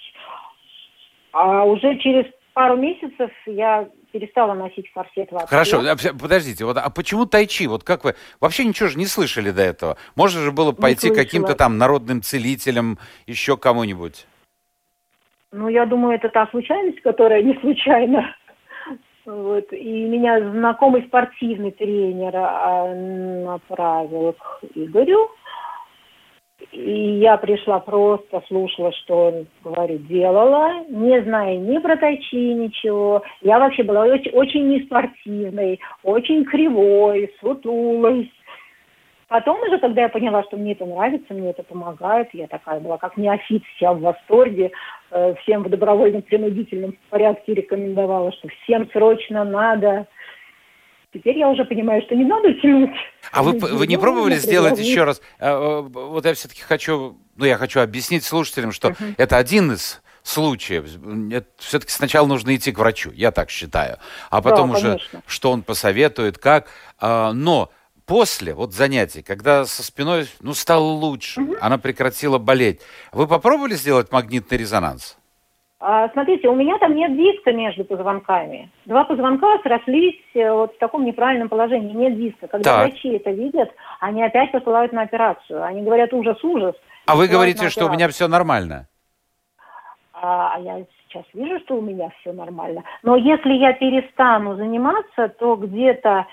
А 1.31 1.63
уже 1.63 1.97
через 1.97 2.25
пару 2.53 2.75
месяцев 2.75 3.31
я 3.45 3.87
перестала 4.11 4.53
носить 4.53 4.91
корсет 4.93 5.31
вообще. 5.31 5.47
Хорошо, 5.47 5.81
подождите, 6.21 6.65
вот, 6.65 6.77
а 6.77 6.89
почему 6.89 7.25
тайчи? 7.25 7.65
Вот 7.65 7.83
как 7.83 8.03
вы 8.03 8.13
вообще 8.39 8.65
ничего 8.65 8.89
же 8.89 8.99
не 8.99 9.07
слышали 9.07 9.51
до 9.51 9.63
этого? 9.63 9.97
Можно 10.15 10.41
же 10.41 10.51
было 10.51 10.73
пойти 10.73 11.09
каким-то 11.09 11.55
там 11.55 11.77
народным 11.77 12.21
целителем, 12.21 12.99
еще 13.25 13.57
кому-нибудь? 13.57 14.27
Ну, 15.51 15.67
я 15.69 15.85
думаю, 15.85 16.15
это 16.15 16.29
та 16.29 16.47
случайность, 16.47 17.01
которая 17.01 17.41
не 17.41 17.57
случайна. 17.59 18.35
Вот. 19.25 19.71
И 19.71 20.05
меня 20.05 20.39
знакомый 20.51 21.03
спортивный 21.07 21.71
тренер 21.71 22.33
а, 22.35 22.93
направил 22.93 24.33
к 24.33 24.59
Игорю. 24.75 25.29
И 26.73 27.19
я 27.19 27.37
пришла 27.37 27.79
просто, 27.79 28.41
слушала, 28.47 28.91
что 28.93 29.27
он 29.27 29.47
говорит, 29.63 30.07
делала, 30.07 30.83
не 30.89 31.21
зная 31.21 31.57
ни 31.57 31.77
про 31.77 31.95
тайчи, 31.97 32.35
ничего. 32.35 33.21
Я 33.41 33.59
вообще 33.59 33.83
была 33.83 34.05
очень, 34.05 34.31
очень 34.31 34.69
неспортивной, 34.69 35.79
очень 36.01 36.43
кривой, 36.45 37.31
сутулой. 37.39 38.31
Потом 39.27 39.61
уже, 39.61 39.77
когда 39.77 40.01
я 40.01 40.09
поняла, 40.09 40.43
что 40.43 40.57
мне 40.57 40.71
это 40.71 40.85
нравится, 40.85 41.33
мне 41.33 41.51
это 41.51 41.61
помогает, 41.61 42.29
я 42.33 42.47
такая 42.47 42.79
была 42.79 42.97
как 42.97 43.17
неофит, 43.17 43.63
вся 43.75 43.93
в 43.93 44.01
восторге, 44.01 44.71
э, 45.11 45.35
всем 45.41 45.63
в 45.63 45.69
добровольном 45.69 46.23
принудительном 46.23 46.97
порядке 47.11 47.53
рекомендовала, 47.53 48.31
что 48.31 48.47
всем 48.47 48.89
срочно 48.91 49.43
надо 49.43 50.07
Теперь 51.13 51.37
я 51.37 51.47
уже 51.49 51.63
понимаю, 51.63 52.01
что 52.01 52.15
не 52.15 52.25
надо 52.25 52.53
тянуть. 52.55 52.89
А 53.31 53.43
вы, 53.43 53.59
вы 53.59 53.85
не 53.85 53.97
пробовали 53.97 54.35
сделать 54.35 54.79
еще 54.79 55.03
раз? 55.03 55.21
Э, 55.39 55.51
э, 55.51 55.81
вот 55.81 56.25
я 56.25 56.33
все-таки 56.33 56.61
хочу, 56.61 57.17
ну 57.35 57.45
я 57.45 57.57
хочу 57.57 57.81
объяснить 57.81 58.23
слушателям, 58.23 58.71
что 58.71 58.89
uh-huh. 58.89 59.13
это 59.17 59.37
один 59.37 59.73
из 59.73 60.01
случаев. 60.23 60.85
Все-таки 61.57 61.91
сначала 61.91 62.25
нужно 62.25 62.55
идти 62.55 62.71
к 62.71 62.79
врачу, 62.79 63.11
я 63.13 63.31
так 63.31 63.51
считаю. 63.51 63.99
А 64.31 64.41
потом 64.41 64.71
да, 64.71 64.77
уже, 64.77 64.99
что 65.27 65.51
он 65.51 65.61
посоветует, 65.61 66.39
как. 66.39 66.67
А, 66.99 67.31
но 67.33 67.71
после 68.05 68.55
вот 68.55 68.73
занятий, 68.73 69.21
когда 69.21 69.65
со 69.65 69.83
спиной 69.83 70.27
ну, 70.41 70.55
стало 70.55 70.83
лучше, 70.83 71.41
угу. 71.41 71.55
она 71.61 71.77
прекратила 71.77 72.39
болеть, 72.39 72.81
вы 73.11 73.27
попробовали 73.27 73.75
сделать 73.75 74.11
магнитный 74.11 74.57
резонанс? 74.57 75.17
А, 75.85 76.07
смотрите, 76.13 76.47
у 76.47 76.55
меня 76.55 76.77
там 76.77 76.95
нет 76.95 77.13
диска 77.17 77.51
между 77.51 77.83
позвонками. 77.83 78.69
Два 78.85 79.03
позвонка 79.03 79.59
срослись 79.63 80.15
э, 80.33 80.49
вот 80.49 80.73
в 80.73 80.77
таком 80.77 81.03
неправильном 81.03 81.49
положении. 81.49 81.91
Нет 81.91 82.17
диска. 82.17 82.47
Когда 82.47 82.77
так. 82.77 82.87
врачи 82.87 83.09
это 83.09 83.31
видят, 83.31 83.69
они 83.99 84.23
опять 84.23 84.53
посылают 84.53 84.93
на 84.93 85.01
операцию. 85.01 85.61
Они 85.61 85.81
говорят 85.81 86.13
ужас, 86.13 86.41
ужас. 86.41 86.73
А 87.05 87.17
вы 87.17 87.27
говорите, 87.27 87.69
что 87.69 87.87
у 87.87 87.89
меня 87.89 88.07
все 88.07 88.29
нормально? 88.29 88.87
А, 90.13 90.53
а 90.55 90.59
я 90.61 90.85
сейчас 91.09 91.25
вижу, 91.33 91.59
что 91.65 91.75
у 91.75 91.81
меня 91.81 92.09
все 92.21 92.31
нормально. 92.31 92.83
Но 93.01 93.17
если 93.17 93.51
я 93.51 93.73
перестану 93.73 94.55
заниматься, 94.55 95.27
то 95.37 95.57
где-то 95.57 96.25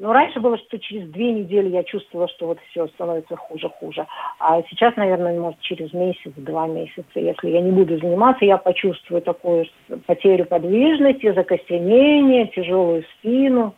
ну, 0.00 0.12
раньше 0.14 0.40
было, 0.40 0.56
что 0.56 0.78
через 0.78 1.10
две 1.10 1.30
недели 1.30 1.68
я 1.68 1.84
чувствовала, 1.84 2.26
что 2.30 2.46
вот 2.46 2.58
все 2.70 2.88
становится 2.88 3.36
хуже-хуже. 3.36 4.06
А 4.38 4.62
сейчас, 4.70 4.96
наверное, 4.96 5.38
может, 5.38 5.60
через 5.60 5.92
месяц, 5.92 6.32
два 6.36 6.66
месяца, 6.66 7.04
если 7.16 7.50
я 7.50 7.60
не 7.60 7.70
буду 7.70 7.98
заниматься, 7.98 8.46
я 8.46 8.56
почувствую 8.56 9.20
такую 9.20 9.66
потерю 10.06 10.46
подвижности, 10.46 11.34
закостенение, 11.34 12.46
тяжелую 12.46 13.04
спину. 13.18 13.74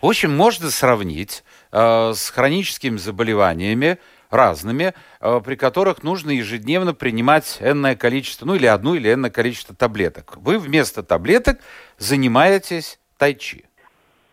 В 0.00 0.06
общем, 0.06 0.36
можно 0.36 0.70
сравнить 0.70 1.42
э, 1.72 2.12
с 2.14 2.30
хроническими 2.30 2.96
заболеваниями, 2.96 3.98
разными, 4.30 4.94
э, 5.20 5.40
при 5.44 5.56
которых 5.56 6.04
нужно 6.04 6.30
ежедневно 6.30 6.94
принимать 6.94 7.58
энное 7.60 7.96
количество, 7.96 8.46
ну 8.46 8.54
или 8.54 8.66
одну 8.66 8.94
или 8.94 9.12
энное 9.12 9.30
количество 9.30 9.74
таблеток. 9.74 10.36
Вы 10.36 10.60
вместо 10.60 11.02
таблеток 11.02 11.58
занимаетесь 11.98 13.00
тайчи. 13.16 13.67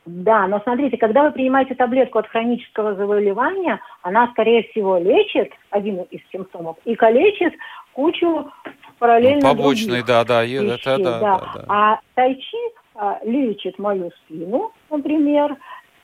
Да, 0.05 0.47
но 0.47 0.59
смотрите, 0.59 0.97
когда 0.97 1.23
вы 1.23 1.31
принимаете 1.31 1.73
таблетку 1.73 2.19
от 2.19 2.27
хронического 2.27 2.93
заболевания, 2.93 3.79
она, 4.03 4.27
скорее 4.27 4.63
всего, 4.63 4.97
лечит 4.97 5.51
один 5.71 6.03
из 6.11 6.21
симптомов 6.31 6.77
и 6.85 6.95
калечит 6.95 7.53
кучу 7.93 8.51
параллельно 8.99 9.41
ну, 9.41 9.55
Побочные, 9.55 10.03
да, 10.03 10.23
да, 10.23 10.43
вещей, 10.43 10.75
это, 10.75 10.97
да, 10.99 11.19
да. 11.19 11.19
да, 11.19 11.51
да. 11.55 11.65
А 11.67 11.99
тайчи 12.13 12.57
а, 12.93 13.19
лечит 13.23 13.79
мою 13.79 14.11
спину, 14.11 14.71
например, 14.91 15.57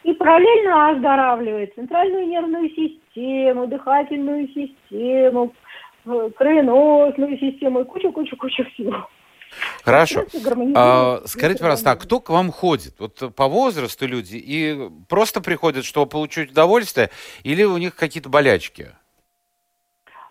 и 0.04 0.14
параллельно 0.14 0.90
оздоравливает 0.90 1.76
центральную 1.76 2.28
нервную 2.28 2.70
систему, 2.70 3.68
дыхательную 3.68 4.48
систему, 4.48 5.54
э, 6.06 6.30
кровеносную 6.36 7.38
систему 7.38 7.82
и 7.82 7.86
кучу-кучу-кучу 7.86 8.66
всего. 8.72 9.08
Хорошо. 9.84 10.26
А, 10.76 11.22
скажите, 11.26 11.60
пожалуйста, 11.60 11.92
а 11.92 11.96
кто 11.96 12.20
к 12.20 12.30
вам 12.30 12.52
ходит? 12.52 12.94
Вот 13.00 13.36
по 13.36 13.48
возрасту 13.48 14.06
люди 14.08 14.36
и 14.36 14.90
просто 15.10 15.42
приходят, 15.42 15.86
чтобы 15.86 16.10
получить 16.10 16.52
удовольствие, 16.52 17.10
или 17.44 17.64
у 17.64 17.78
них 17.78 17.96
какие-то 17.96 18.30
болячки? 18.30 18.90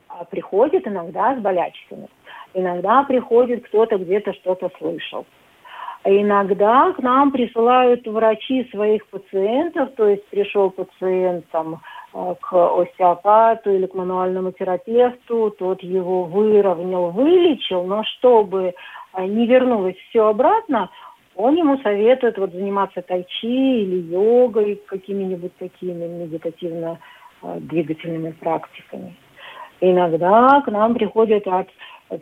А, 0.09 0.25
приходят 0.25 0.87
иногда 0.87 1.37
с 1.37 1.41
болячками. 1.41 2.09
Иногда 2.55 3.03
приходит 3.05 3.67
кто-то 3.67 3.97
где-то 3.99 4.33
что-то 4.35 4.71
слышал. 4.79 5.27
Иногда 6.05 6.93
к 6.93 6.99
нам 7.01 7.31
присылают 7.31 8.07
врачи 8.07 8.67
своих 8.71 9.07
пациентов, 9.09 9.91
то 9.97 10.09
есть 10.09 10.27
пришел 10.29 10.71
пациент 10.71 11.45
там, 11.51 11.83
э, 12.15 12.35
к 12.41 12.81
остеопату 12.81 13.71
или 13.71 13.85
к 13.85 13.95
мануальному 13.95 14.53
терапевту, 14.53 15.55
тот 15.59 15.83
его 15.83 16.25
выровнял, 16.25 17.11
вылечил, 17.11 17.85
но 17.85 18.03
чтобы 18.05 18.75
не 19.19 19.47
вернулось 19.47 19.97
все 20.09 20.27
обратно, 20.27 20.91
он 21.35 21.57
ему 21.57 21.79
советует 21.79 22.39
вот 22.39 22.53
заниматься 22.53 23.03
тайчи 23.03 23.83
или 23.83 23.97
йогой, 24.13 24.81
какими-нибудь 24.87 25.57
такими 25.57 26.07
медитативно-двигательными 26.07 28.31
практиками. 28.33 29.17
Иногда 29.81 30.61
к 30.61 30.71
нам 30.71 30.95
приходят 30.95 31.47
от 31.47 31.69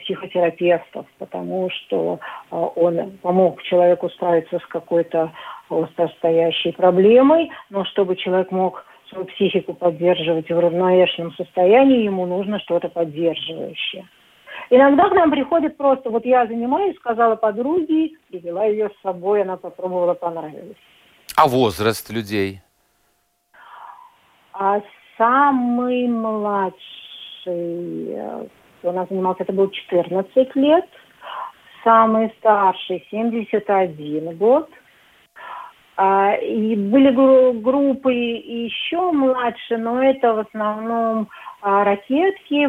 психотерапевтов, 0.01 1.07
потому 1.19 1.71
что 1.71 2.21
а, 2.51 2.57
он 2.57 3.13
помог 3.23 3.63
человеку 3.63 4.11
справиться 4.11 4.59
с 4.59 4.67
какой-то 4.67 5.33
остростоящей 5.71 6.73
проблемой, 6.73 7.51
но 7.71 7.85
чтобы 7.87 8.17
человек 8.17 8.51
мог 8.51 8.85
свою 9.09 9.25
психику 9.27 9.75
поддерживать 9.75 10.51
в 10.51 10.59
равновешенном 10.59 11.33
состоянии, 11.33 12.05
ему 12.05 12.27
нужно 12.27 12.61
что-то 12.61 12.89
поддерживающее. 12.89 14.07
Иногда 14.71 15.09
к 15.09 15.15
нам 15.15 15.31
приходит 15.31 15.77
просто, 15.77 16.11
вот 16.11 16.27
я 16.27 16.47
занимаюсь, 16.47 16.97
сказала 16.97 17.37
подруге, 17.37 18.11
привела 18.29 18.65
ее 18.65 18.91
с 18.91 19.03
собой, 19.03 19.43
она 19.43 19.57
попробовала, 19.57 20.15
понравилось. 20.15 20.77
А 21.37 21.49
возраст 21.49 22.11
людей? 22.11 22.61
А 24.53 24.81
самый 25.17 26.09
младший, 26.09 26.77
э, 27.47 28.47
кто 28.79 28.91
у 28.91 28.93
нас 28.93 29.09
занимался, 29.09 29.45
это 29.45 29.53
был 29.53 29.71
14 29.71 30.57
лет. 30.57 30.85
Самый 31.85 32.35
старший 32.39 33.07
71 33.11 34.37
год. 34.37 34.69
А, 35.97 36.35
и 36.35 36.77
были 36.77 37.11
группы 37.11 38.13
еще 38.13 39.11
младше, 39.13 39.79
но 39.79 40.03
это 40.03 40.35
в 40.35 40.39
основном 40.41 41.29
а 41.61 41.85
ракетки. 41.85 42.67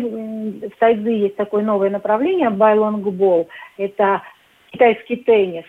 В 0.67 0.77
Тайдзи 0.79 1.09
есть 1.09 1.35
такое 1.35 1.63
новое 1.63 1.89
направление, 1.89 2.49
байлонгбол. 2.49 3.49
Это 3.77 4.21
китайский 4.71 5.17
теннис. 5.17 5.65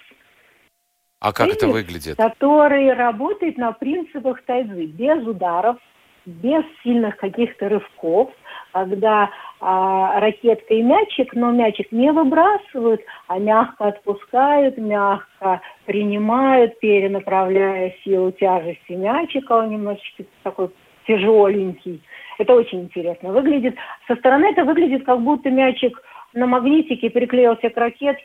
А 1.20 1.32
как 1.32 1.46
теннис, 1.46 1.56
это 1.56 1.68
выглядит? 1.68 2.16
Который 2.16 2.92
работает 2.92 3.58
на 3.58 3.72
принципах 3.72 4.42
тайцзи, 4.44 4.86
без 4.86 5.26
ударов, 5.26 5.76
без 6.24 6.64
сильных 6.82 7.16
каких-то 7.16 7.68
рывков, 7.68 8.30
когда 8.72 9.30
а, 9.60 10.20
ракетка 10.20 10.74
и 10.74 10.82
мячик, 10.82 11.34
но 11.34 11.50
мячик 11.50 11.92
не 11.92 12.12
выбрасывают, 12.12 13.00
а 13.26 13.38
мягко 13.38 13.88
отпускают, 13.88 14.78
мягко 14.78 15.60
принимают, 15.86 16.78
перенаправляя 16.80 17.94
силу 18.04 18.32
тяжести 18.32 18.92
мячика, 18.92 19.52
он 19.52 19.70
немножечко 19.70 20.24
такой 20.42 20.70
тяжеленький. 21.06 22.02
Это 22.40 22.54
очень 22.54 22.84
интересно 22.84 23.32
выглядит. 23.32 23.74
Со 24.08 24.16
стороны 24.16 24.46
это 24.46 24.64
выглядит, 24.64 25.04
как 25.04 25.20
будто 25.20 25.50
мячик 25.50 26.00
на 26.32 26.46
магнитике 26.46 27.10
приклеился 27.10 27.68
к 27.68 27.76
ракетке, 27.76 28.22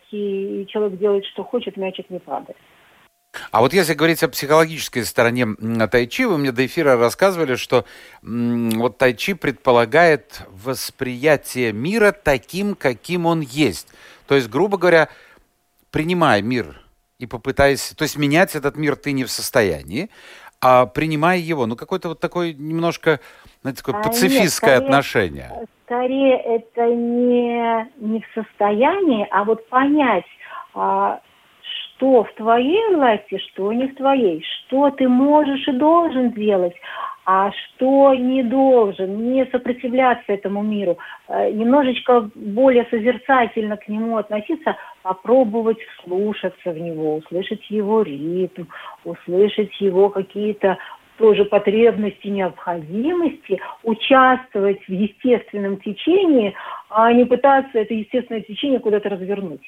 и 0.62 0.65
человек 0.67 0.97
делает, 0.97 1.25
что 1.25 1.43
хочет, 1.43 1.75
мячик 1.75 2.10
не 2.10 2.19
падает. 2.19 2.58
А 3.51 3.60
вот 3.60 3.73
если 3.73 3.93
говорить 3.93 4.23
о 4.23 4.30
психологической 4.30 5.04
стороне 5.04 5.47
тайчи, 5.91 6.23
вы 6.23 6.38
мне 6.38 6.54
до 6.54 6.65
эфира 6.65 6.95
рассказывали, 6.95 7.56
что 7.56 7.84
вот 8.21 8.97
тайчи 8.97 9.34
предполагает 9.34 10.43
восприятие 10.49 11.73
мира 11.73 12.13
таким, 12.13 12.75
каким 12.75 13.25
он 13.25 13.41
есть. 13.41 13.89
То 14.28 14.36
есть, 14.36 14.49
грубо 14.49 14.78
говоря, 14.78 15.10
принимая 15.91 16.41
мир 16.41 16.82
и 17.19 17.25
попытаясь... 17.25 17.89
То 17.97 18.04
есть 18.04 18.17
менять 18.17 18.56
этот 18.56 18.78
мир 18.78 18.95
ты 18.95 19.12
не 19.12 19.25
в 19.25 19.30
состоянии, 19.30 20.10
а 20.67 20.88
принимая 20.88 21.38
его, 21.38 21.67
ну 21.67 21.75
какой-то 21.75 22.10
вот 22.10 22.19
такой 22.19 22.56
немножко 22.56 23.19
знаете, 23.62 23.84
такое 23.84 24.01
а 24.01 24.04
пацифистское 24.04 24.80
нет, 24.80 24.80
скорее, 24.80 24.86
отношение. 24.86 25.51
Скорее 25.86 26.38
это 26.38 26.88
не, 26.88 27.88
не 27.97 28.21
в 28.21 28.25
состоянии, 28.34 29.28
а 29.30 29.43
вот 29.43 29.69
понять, 29.69 30.25
а, 30.73 31.19
что 31.62 32.23
в 32.23 32.34
твоей 32.34 32.95
власти, 32.95 33.38
что 33.49 33.71
не 33.73 33.89
в 33.89 33.95
твоей, 33.95 34.43
что 34.43 34.89
ты 34.89 35.08
можешь 35.08 35.67
и 35.67 35.71
должен 35.71 36.32
делать, 36.32 36.73
а 37.28 37.51
что 37.51 38.15
не 38.15 38.41
должен, 38.41 39.34
не 39.34 39.45
сопротивляться 39.45 40.34
этому 40.34 40.63
миру, 40.63 40.97
а, 41.28 41.47
немножечко 41.51 42.28
более 42.34 42.88
созерцательно 42.89 43.78
к 43.78 43.88
нему 43.88 44.17
относиться, 44.17 44.75
попробовать 45.06 45.78
вслушаться 46.00 46.72
в 46.72 46.80
него, 46.80 47.18
услышать 47.18 47.70
его 47.70 48.02
ритм, 48.02 48.63
услышать 49.04 49.80
его 49.80 50.10
какие-то 50.10 50.80
тоже 51.20 51.46
потребности, 51.46 52.26
необходимости 52.26 53.62
участвовать 53.84 54.82
в 54.88 54.91
естественном 54.91 55.78
течении, 55.78 56.56
а 56.89 57.13
не 57.13 57.24
пытаться 57.24 57.78
это 57.78 57.94
естественное 57.94 58.41
течение 58.41 58.80
куда-то 58.80 59.10
развернуть. 59.10 59.62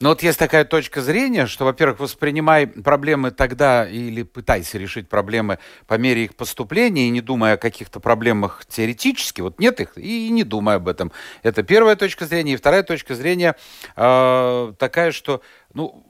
Но 0.00 0.10
вот 0.10 0.22
есть 0.22 0.38
такая 0.38 0.64
точка 0.64 1.02
зрения, 1.02 1.46
что, 1.46 1.64
во-первых, 1.64 1.98
воспринимай 1.98 2.68
проблемы 2.68 3.32
тогда 3.32 3.88
или 3.88 4.22
пытайся 4.22 4.78
решить 4.78 5.08
проблемы 5.08 5.58
по 5.88 5.94
мере 5.94 6.24
их 6.24 6.36
поступления 6.36 7.08
и 7.08 7.10
не 7.10 7.20
думая 7.20 7.54
о 7.54 7.56
каких-то 7.56 7.98
проблемах 7.98 8.64
теоретически. 8.66 9.40
Вот 9.40 9.58
нет 9.58 9.80
их 9.80 9.98
и 9.98 10.30
не 10.30 10.44
думай 10.44 10.76
об 10.76 10.86
этом. 10.86 11.10
Это 11.42 11.64
первая 11.64 11.96
точка 11.96 12.26
зрения. 12.26 12.52
И 12.52 12.56
вторая 12.56 12.84
точка 12.84 13.16
зрения 13.16 13.56
э, 13.96 14.72
такая, 14.78 15.10
что 15.10 15.42
ну, 15.74 16.04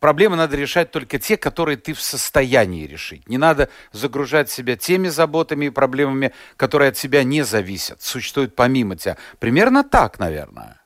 проблемы 0.00 0.36
надо 0.36 0.56
решать 0.56 0.90
только 0.90 1.18
те, 1.18 1.36
которые 1.36 1.76
ты 1.76 1.92
в 1.92 2.00
состоянии 2.00 2.86
решить. 2.86 3.28
Не 3.28 3.36
надо 3.36 3.68
загружать 3.92 4.48
себя 4.48 4.76
теми 4.76 5.08
заботами 5.08 5.66
и 5.66 5.70
проблемами, 5.70 6.32
которые 6.56 6.88
от 6.88 6.96
себя 6.96 7.24
не 7.24 7.42
зависят, 7.42 8.00
существуют 8.00 8.56
помимо 8.56 8.96
тебя. 8.96 9.18
Примерно 9.38 9.84
так, 9.84 10.18
наверное. 10.18 10.80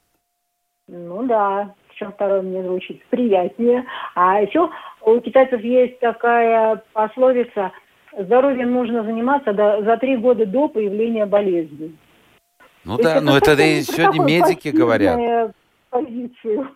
Ну 0.89 1.25
да, 1.25 1.75
чем 1.99 2.13
второе 2.13 2.43
мне 2.43 2.63
звучит 2.63 3.05
приятнее. 3.07 3.85
А 4.15 4.41
еще 4.41 4.71
у 5.03 5.21
китайцев 5.21 5.61
есть 5.61 5.99
такая 6.01 6.83
пословица 6.93 7.73
«здоровьем 8.17 8.73
нужно 8.73 9.03
заниматься 9.05 9.53
до, 9.53 9.83
за 9.83 9.97
три 9.97 10.17
года 10.17 10.47
до 10.47 10.69
появления 10.69 11.27
болезни». 11.27 11.97
Ну 12.85 12.97
То 12.97 13.03
да, 13.03 13.21
но 13.21 13.37
это, 13.37 13.53
это 13.53 13.63
и 13.63 13.83
сегодня 13.83 14.23
медики 14.25 14.69
говорят. 14.69 15.53
Позицию. 15.91 16.71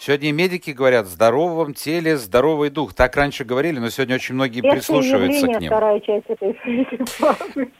Сегодня 0.00 0.32
медики 0.32 0.70
говорят, 0.70 1.06
в 1.06 1.08
здоровом 1.08 1.74
теле 1.74 2.16
здоровый 2.16 2.70
дух. 2.70 2.94
Так 2.94 3.16
раньше 3.16 3.44
говорили, 3.44 3.80
но 3.80 3.88
сегодня 3.90 4.14
очень 4.14 4.36
многие 4.36 4.60
Это 4.60 4.76
прислушиваются 4.76 5.46
к 5.46 5.60
ним. 5.60 5.70
вторая 5.70 5.98
часть 6.00 6.26
этой. 6.28 6.56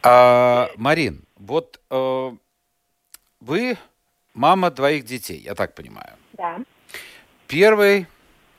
А, 0.02 0.68
Марин, 0.76 1.22
вот 1.36 1.80
э, 1.90 2.30
вы 3.40 3.76
мама 4.34 4.70
двоих 4.72 5.04
детей, 5.04 5.38
я 5.38 5.54
так 5.54 5.74
понимаю. 5.76 6.14
Да, 6.32 6.58
Первый 7.48 8.06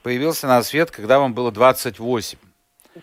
появился 0.03 0.47
на 0.47 0.61
свет, 0.63 0.91
когда 0.91 1.19
вам 1.19 1.33
было 1.33 1.51
28. 1.51 2.37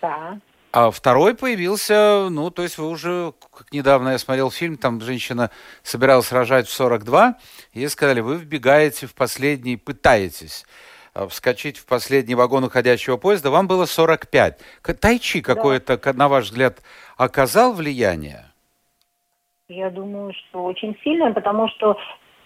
да. 0.01 0.39
А 0.73 0.91
второй 0.91 1.33
появился, 1.33 2.27
ну, 2.29 2.51
то 2.51 2.61
есть 2.61 2.77
вы 2.77 2.89
уже, 2.89 3.33
как 3.55 3.71
недавно 3.71 4.09
я 4.09 4.17
смотрел 4.19 4.51
фильм, 4.51 4.77
там 4.77 4.99
женщина 5.01 5.49
собиралась 5.81 6.31
рожать 6.31 6.67
в 6.67 6.73
42, 6.73 7.35
и 7.71 7.79
ей 7.79 7.89
сказали, 7.89 8.19
вы 8.19 8.35
вбегаете 8.35 9.07
в 9.07 9.15
последний, 9.15 9.77
пытаетесь 9.77 10.65
э, 11.15 11.25
вскочить 11.29 11.77
в 11.77 11.85
последний 11.85 12.35
вагон 12.35 12.65
уходящего 12.65 13.15
поезда, 13.17 13.49
вам 13.49 13.67
было 13.67 13.85
45. 13.85 14.59
К- 14.81 14.93
Тайчи 14.93 15.41
какое-то, 15.41 15.99
на 16.13 16.27
ваш 16.27 16.45
взгляд, 16.45 16.83
оказал 17.15 17.73
влияние? 17.73 18.45
Я 19.69 19.89
думаю, 19.89 20.33
что 20.33 20.65
очень 20.65 20.95
сильно, 21.01 21.31
потому 21.31 21.69
что 21.69 21.97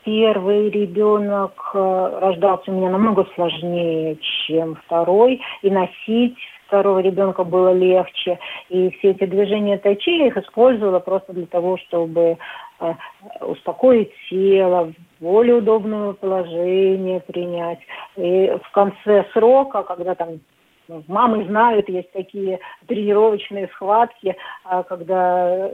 первый 0.04 0.70
ребенок 0.70 1.54
э, 1.74 2.20
рождался 2.22 2.72
у 2.72 2.76
меня 2.76 2.90
намного 2.90 3.26
сложнее, 3.36 4.18
чем 4.46 4.76
второй, 4.86 5.42
и 5.62 5.70
носить 5.70 6.38
второго 6.68 7.00
ребенка 7.00 7.44
было 7.44 7.74
легче. 7.74 8.40
И 8.70 8.90
все 8.92 9.12
эти 9.12 9.26
движения 9.26 9.78
тайчи 9.78 10.18
я 10.18 10.28
их 10.28 10.38
использовала 10.38 11.00
просто 11.00 11.34
для 11.34 11.46
того, 11.46 11.78
чтобы 11.78 12.38
э, 12.80 12.94
успокоить 13.42 14.12
тело, 14.30 14.94
более 15.20 15.56
удобное 15.56 16.14
положение 16.14 17.20
принять. 17.20 17.80
И 18.16 18.58
в 18.64 18.72
конце 18.72 19.26
срока, 19.34 19.84
когда 19.84 20.16
там 20.16 20.40
ну, 20.88 21.04
Мамы 21.08 21.46
знают, 21.46 21.88
есть 21.90 22.12
такие 22.12 22.60
тренировочные 22.88 23.68
схватки, 23.70 24.36
а, 24.66 24.84
когда 24.84 25.70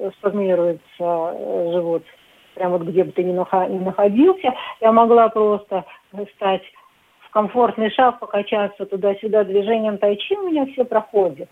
э, 1.00 1.72
живот, 1.72 2.04
прям 2.58 2.72
вот 2.72 2.82
где 2.82 3.04
бы 3.04 3.12
ты 3.12 3.24
ни 3.24 3.34
нахо- 3.34 3.70
ни 3.70 3.78
находился, 3.78 4.54
я 4.82 4.92
могла 4.92 5.30
просто 5.30 5.86
стать 6.36 6.64
в 7.22 7.30
комфортный 7.30 7.92
шаг, 7.92 8.20
покачаться 8.20 8.86
туда-сюда 8.86 9.44
движением 9.44 9.98
тайчи, 10.00 10.34
у 10.36 10.50
меня 10.50 10.66
все 10.74 10.84
проходит. 10.84 11.50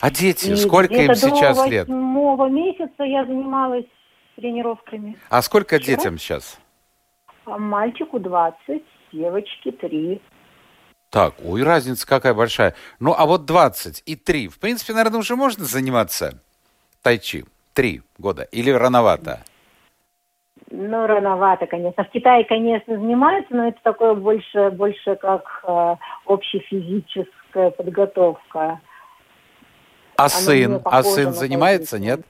А 0.00 0.10
дети, 0.10 0.50
И 0.50 0.56
сколько 0.56 0.94
им 0.94 1.14
сейчас 1.14 1.56
до 1.56 1.66
лет? 1.66 1.88
восьмого 1.88 2.48
месяца 2.48 3.02
я 3.02 3.24
занималась 3.24 3.84
тренировками. 4.36 5.18
А 5.30 5.42
сколько 5.42 5.78
Вчера? 5.78 5.96
детям 5.96 6.18
сейчас? 6.18 6.58
А 7.44 7.58
мальчику 7.58 8.18
20, 8.18 8.82
девочке 9.12 9.72
3. 9.72 10.20
Так, 11.10 11.34
ой, 11.44 11.62
разница 11.62 12.06
какая 12.06 12.32
большая. 12.32 12.74
Ну, 13.00 13.14
а 13.16 13.26
вот 13.26 13.44
20 13.44 14.02
и 14.06 14.16
3, 14.16 14.48
в 14.48 14.58
принципе, 14.58 14.94
наверное, 14.94 15.18
уже 15.20 15.36
можно 15.36 15.64
заниматься 15.64 16.40
тайчи. 17.02 17.44
Три 17.72 18.02
года. 18.18 18.42
Или 18.42 18.70
рановато? 18.70 19.40
Ну, 20.70 21.06
рановато, 21.06 21.66
конечно. 21.66 22.04
В 22.04 22.10
Китае, 22.10 22.44
конечно, 22.44 22.96
занимаются, 22.96 23.54
но 23.54 23.68
это 23.68 23.78
такое 23.82 24.14
больше, 24.14 24.70
больше 24.70 25.16
как 25.16 25.62
э, 25.66 25.96
общефизическая 26.26 27.70
подготовка. 27.70 28.80
А 30.16 30.22
Оно 30.22 30.28
сын? 30.28 30.80
А 30.84 31.02
сын 31.02 31.32
занимается, 31.32 31.98
нет? 31.98 32.20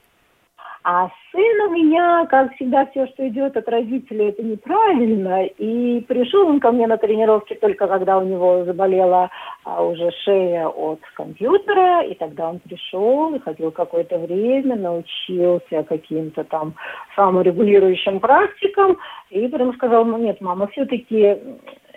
А 0.85 1.09
сын 1.31 1.61
у 1.61 1.71
меня, 1.71 2.25
как 2.29 2.53
всегда, 2.55 2.85
все, 2.87 3.07
что 3.07 3.25
идет 3.29 3.55
от 3.55 3.69
родителей, 3.69 4.29
это 4.29 4.43
неправильно. 4.43 5.45
И 5.45 6.01
пришел 6.01 6.45
он 6.47 6.59
ко 6.59 6.73
мне 6.73 6.87
на 6.87 6.97
тренировки 6.97 7.53
только 7.53 7.87
когда 7.87 8.17
у 8.17 8.23
него 8.23 8.65
заболела 8.65 9.29
а, 9.63 9.81
уже 9.81 10.11
шея 10.25 10.67
от 10.67 10.99
компьютера. 11.15 12.03
И 12.03 12.15
тогда 12.15 12.49
он 12.49 12.59
пришел 12.59 13.33
и 13.33 13.39
ходил 13.39 13.71
какое-то 13.71 14.19
время, 14.19 14.75
научился 14.75 15.83
каким-то 15.83 16.43
там 16.43 16.73
саморегулирующим 17.15 18.19
практикам. 18.19 18.97
И 19.29 19.47
потом 19.47 19.73
сказал, 19.75 20.03
ну 20.03 20.17
нет, 20.17 20.41
мама, 20.41 20.67
все-таки 20.67 21.37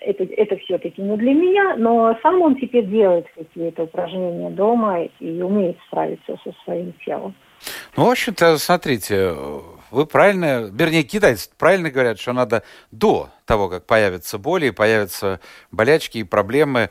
это, 0.00 0.22
это 0.22 0.56
все-таки 0.58 1.02
не 1.02 1.16
для 1.16 1.34
меня, 1.34 1.74
но 1.76 2.16
сам 2.22 2.40
он 2.40 2.54
теперь 2.54 2.86
делает 2.86 3.26
какие-то 3.34 3.82
упражнения 3.82 4.50
дома 4.50 5.02
и 5.18 5.42
умеет 5.42 5.76
справиться 5.88 6.36
со 6.44 6.52
своим 6.64 6.92
телом. 7.04 7.34
Ну, 7.96 8.06
в 8.06 8.10
общем-то, 8.10 8.58
смотрите, 8.58 9.34
вы 9.90 10.04
правильно, 10.04 10.70
вернее, 10.72 11.04
китайцы 11.04 11.48
правильно 11.56 11.90
говорят, 11.90 12.18
что 12.18 12.32
надо 12.32 12.62
до 12.90 13.30
того, 13.44 13.68
как 13.68 13.86
появятся 13.86 14.38
боли, 14.38 14.70
появятся 14.70 15.40
болячки 15.70 16.18
и 16.18 16.24
проблемы, 16.24 16.90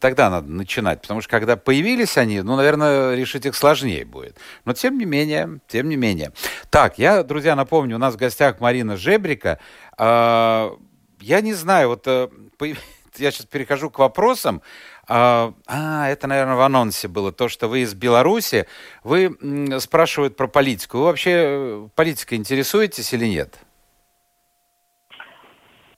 тогда 0.00 0.30
надо 0.30 0.48
начинать. 0.48 1.00
Потому 1.00 1.22
что 1.22 1.30
когда 1.30 1.56
появились 1.56 2.16
они, 2.18 2.42
ну, 2.42 2.56
наверное, 2.56 3.14
решить 3.14 3.46
их 3.46 3.56
сложнее 3.56 4.04
будет. 4.04 4.36
Но 4.64 4.74
тем 4.74 4.98
не 4.98 5.06
менее, 5.06 5.60
тем 5.66 5.88
не 5.88 5.96
менее. 5.96 6.32
Так, 6.70 6.98
я, 6.98 7.22
друзья, 7.22 7.56
напомню, 7.56 7.96
у 7.96 7.98
нас 7.98 8.14
в 8.14 8.18
гостях 8.18 8.60
Марина 8.60 8.96
Жебрика. 8.96 9.58
А, 9.96 10.76
я 11.20 11.40
не 11.40 11.54
знаю, 11.54 11.88
вот 11.88 12.06
э, 12.06 12.28
я 13.16 13.30
сейчас 13.30 13.46
перехожу 13.46 13.90
к 13.90 13.98
вопросам. 13.98 14.62
А, 15.08 15.52
а, 15.66 16.08
это, 16.08 16.26
наверное, 16.26 16.56
в 16.56 16.60
анонсе 16.60 17.06
было, 17.08 17.30
то, 17.32 17.48
что 17.48 17.68
вы 17.68 17.80
из 17.80 17.94
Беларуси. 17.94 18.66
Вы 19.04 19.36
м, 19.40 19.78
спрашивают 19.78 20.36
про 20.36 20.48
политику. 20.48 20.98
Вы 20.98 21.04
вообще 21.04 21.30
э, 21.34 21.88
политикой 21.94 22.34
интересуетесь 22.34 23.12
или 23.12 23.26
нет? 23.26 23.60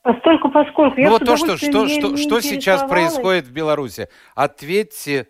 Постольку, 0.03 0.51
поскольку 0.51 1.01
я 1.01 1.07
ну 1.07 1.12
вот 1.12 1.25
то, 1.25 1.37
что, 1.37 1.57
что, 1.57 1.85
ею 1.85 1.88
что, 1.88 2.09
не 2.11 2.16
что 2.16 2.40
сейчас 2.40 2.83
происходит 2.88 3.47
в 3.47 3.53
Беларуси? 3.53 4.09
Ответьте 4.35 5.29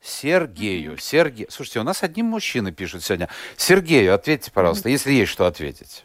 Сергею. 0.00 0.96
Сергей. 0.98 1.46
Слушайте, 1.50 1.80
у 1.80 1.84
нас 1.84 2.02
одни 2.02 2.22
мужчины 2.22 2.72
пишут 2.72 3.02
сегодня. 3.02 3.28
Сергею, 3.56 4.14
ответьте, 4.14 4.52
пожалуйста, 4.52 4.88
если 4.88 5.12
есть 5.12 5.32
что 5.32 5.46
ответить. 5.46 6.04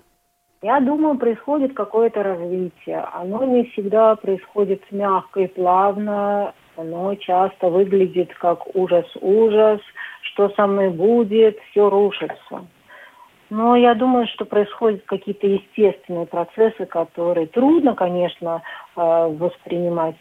Я 0.62 0.80
думаю, 0.80 1.18
происходит 1.18 1.74
какое-то 1.74 2.22
развитие. 2.22 3.00
Оно 3.14 3.44
не 3.46 3.64
всегда 3.72 4.16
происходит 4.16 4.84
мягко 4.92 5.42
и 5.42 5.48
плавно. 5.48 6.54
Оно 6.76 7.16
часто 7.16 7.70
выглядит 7.70 8.34
как 8.36 8.76
ужас-ужас. 8.76 9.82
Что 10.22 10.50
со 10.50 10.68
мной 10.68 10.90
будет? 10.90 11.60
Все 11.72 11.90
рушится. 11.90 12.66
Но 13.50 13.76
я 13.76 13.96
думаю, 13.96 14.28
что 14.28 14.46
происходят 14.46 15.04
какие-то 15.06 15.46
естественные 15.46 16.26
процессы, 16.26 16.86
которые 16.86 17.48
трудно, 17.48 17.96
конечно, 17.96 18.62
э, 18.96 19.02
воспринимать 19.02 20.16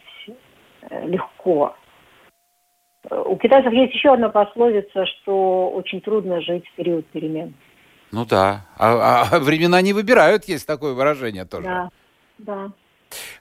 э, 0.89 1.07
легко. 1.07 1.75
У 3.09 3.37
китайцев 3.37 3.71
есть 3.71 3.93
еще 3.93 4.13
одна 4.13 4.29
пословица, 4.29 5.05
что 5.05 5.71
очень 5.71 6.01
трудно 6.01 6.41
жить 6.41 6.67
в 6.67 6.75
период 6.75 7.05
перемен. 7.07 7.53
Ну 8.11 8.25
да. 8.25 8.65
А, 8.77 9.23
а 9.31 9.39
времена 9.39 9.81
не 9.81 9.93
выбирают, 9.93 10.43
есть 10.45 10.67
такое 10.67 10.93
выражение 10.93 11.45
тоже. 11.45 11.63
Да, 11.63 11.89
да. 12.37 12.71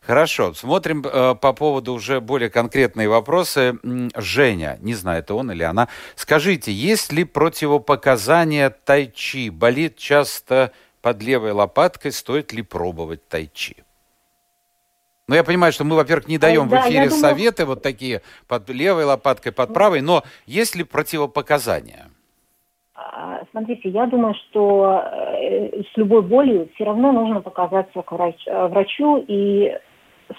Хорошо, 0.02 0.54
смотрим 0.54 1.04
э, 1.04 1.34
по 1.34 1.52
поводу 1.52 1.92
уже 1.94 2.20
более 2.20 2.50
конкретные 2.50 3.08
вопросы. 3.08 3.78
Женя, 4.16 4.78
не 4.80 4.94
знаю, 4.94 5.20
это 5.20 5.34
он 5.34 5.50
или 5.52 5.62
она. 5.62 5.88
Скажите, 6.16 6.72
есть 6.72 7.12
ли 7.12 7.24
противопоказания 7.24 8.70
тайчи? 8.70 9.50
Болит 9.50 9.96
часто 9.96 10.72
под 11.02 11.22
левой 11.22 11.52
лопаткой, 11.52 12.12
стоит 12.12 12.52
ли 12.52 12.62
пробовать 12.62 13.26
тайчи? 13.28 13.84
Ну, 15.28 15.36
я 15.36 15.44
понимаю, 15.44 15.72
что 15.72 15.84
мы, 15.84 15.94
во-первых, 15.94 16.26
не 16.26 16.38
даем 16.38 16.68
да, 16.68 16.82
в 16.82 16.88
эфире 16.88 17.08
думаю- 17.08 17.20
советы 17.20 17.64
вот 17.64 17.82
такие 17.82 18.20
под 18.48 18.68
левой 18.68 19.04
лопаткой, 19.04 19.52
под 19.52 19.72
правой, 19.72 20.00
но 20.00 20.24
есть 20.46 20.74
ли 20.74 20.82
противопоказания? 20.82 22.10
А, 23.02 23.40
Смотрите, 23.50 23.88
я 23.88 24.06
думаю, 24.06 24.34
что 24.34 25.02
э, 25.02 25.82
с 25.82 25.96
любой 25.96 26.22
болью 26.22 26.68
все 26.74 26.84
равно 26.84 27.12
нужно 27.12 27.40
показаться 27.40 28.02
к 28.02 28.12
э, 28.12 28.66
врачу 28.68 29.24
и 29.26 29.74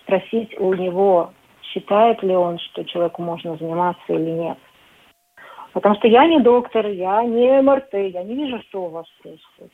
спросить 0.02 0.58
у 0.60 0.74
него, 0.74 1.32
считает 1.63 2.21
ли 2.21 2.36
он, 2.36 2.60
что 2.60 2.84
человеку 2.84 3.24
можно 3.24 3.58
заниматься 3.58 4.13
или 4.13 4.30
нет. 4.30 4.58
Потому 5.74 5.95
что 5.95 6.08
я 6.08 6.28
не 6.28 6.39
доктор, 6.39 6.88
я 6.88 7.24
не 7.24 7.62
МРТ, 7.62 7.93
я 7.93 8.24
не 8.24 8.36
вижу, 8.36 8.62
что 8.67 8.84
у 8.86 8.89
вас 8.89 9.08
происходит. 9.24 9.74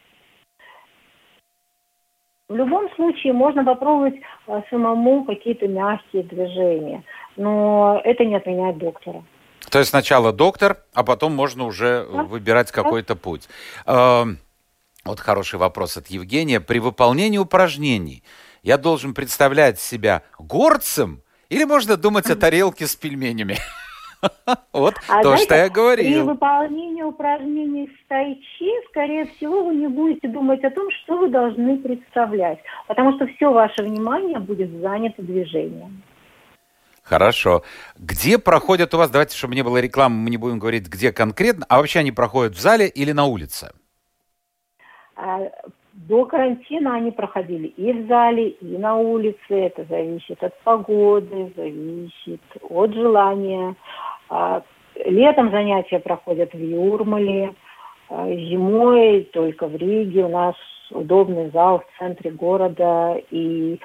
В 2.47 2.55
любом 2.55 2.89
случае 2.91 3.33
можно 3.33 3.65
попробовать 3.65 4.15
э, 4.47 4.61
самому 4.69 5.25
какие-то 5.25 5.67
мягкие 5.67 6.23
движения, 6.23 7.03
но 7.35 7.99
это 8.05 8.23
не 8.23 8.35
отменяет 8.35 8.77
доктора. 8.77 9.23
То 9.69 9.79
есть 9.79 9.89
сначала 9.91 10.31
доктор, 10.31 10.77
а 10.93 11.03
потом 11.03 11.33
можно 11.35 11.65
уже 11.65 12.05
Да. 12.11 12.23
выбирать 12.23 12.71
какой-то 12.71 13.15
путь. 13.15 13.47
Эм, 13.85 14.37
Вот 15.05 15.21
хороший 15.21 15.57
вопрос 15.57 15.95
от 15.95 16.07
Евгения. 16.07 16.59
При 16.59 16.79
выполнении 16.79 17.37
упражнений 17.37 18.23
я 18.61 18.77
должен 18.77 19.13
представлять 19.13 19.79
себя 19.79 20.21
горцем 20.37 21.21
или 21.47 21.63
можно 21.63 21.95
думать 21.95 22.29
о 22.29 22.35
тарелке 22.35 22.87
с 22.87 22.95
пельменями? 22.95 23.57
Вот 24.73 24.95
а 25.07 25.21
то, 25.21 25.37
что 25.37 25.55
я 25.55 25.69
говорил. 25.69 26.05
При 26.05 26.21
выполнении 26.21 27.03
упражнений 27.03 27.87
с 27.87 28.07
тайчи, 28.09 28.71
скорее 28.89 29.25
всего, 29.27 29.63
вы 29.63 29.75
не 29.75 29.87
будете 29.87 30.27
думать 30.27 30.63
о 30.63 30.71
том, 30.71 30.89
что 30.91 31.17
вы 31.17 31.29
должны 31.29 31.77
представлять, 31.77 32.59
потому 32.87 33.15
что 33.15 33.27
все 33.27 33.51
ваше 33.53 33.83
внимание 33.83 34.39
будет 34.39 34.71
занято 34.81 35.21
движением. 35.21 36.01
Хорошо. 37.07 37.63
Где 37.97 38.37
проходят 38.37 38.93
у 38.93 38.97
вас, 38.97 39.09
давайте, 39.09 39.37
чтобы 39.37 39.55
не 39.55 39.63
было 39.63 39.77
рекламы, 39.77 40.15
мы 40.15 40.29
не 40.29 40.35
будем 40.35 40.59
говорить, 40.59 40.89
где 40.89 41.13
конкретно, 41.13 41.65
а 41.69 41.77
вообще 41.77 41.99
они 41.99 42.11
проходят 42.11 42.53
в 42.53 42.59
зале 42.59 42.89
или 42.89 43.13
на 43.13 43.25
улице? 43.25 43.71
А, 45.15 45.39
до 45.93 46.25
карантина 46.25 46.95
они 46.95 47.11
проходили 47.11 47.67
и 47.67 47.93
в 47.93 48.07
зале, 48.07 48.49
и 48.49 48.77
на 48.77 48.97
улице. 48.97 49.37
Это 49.49 49.85
зависит 49.85 50.43
от 50.43 50.59
погоды, 50.63 51.53
зависит 51.55 52.41
от 52.61 52.93
желания. 52.93 53.75
А, 54.29 54.61
летом 55.05 55.49
занятия 55.51 55.99
проходят 55.99 56.53
в 56.53 56.59
Юрмале, 56.59 57.55
а, 58.09 58.27
зимой 58.27 59.29
только 59.31 59.67
в 59.67 59.77
Риге. 59.77 60.25
У 60.25 60.29
нас 60.29 60.55
удобный 60.91 61.51
зал 61.51 61.79
в 61.79 61.99
центре 61.99 62.31
города. 62.31 63.15
И... 63.31 63.79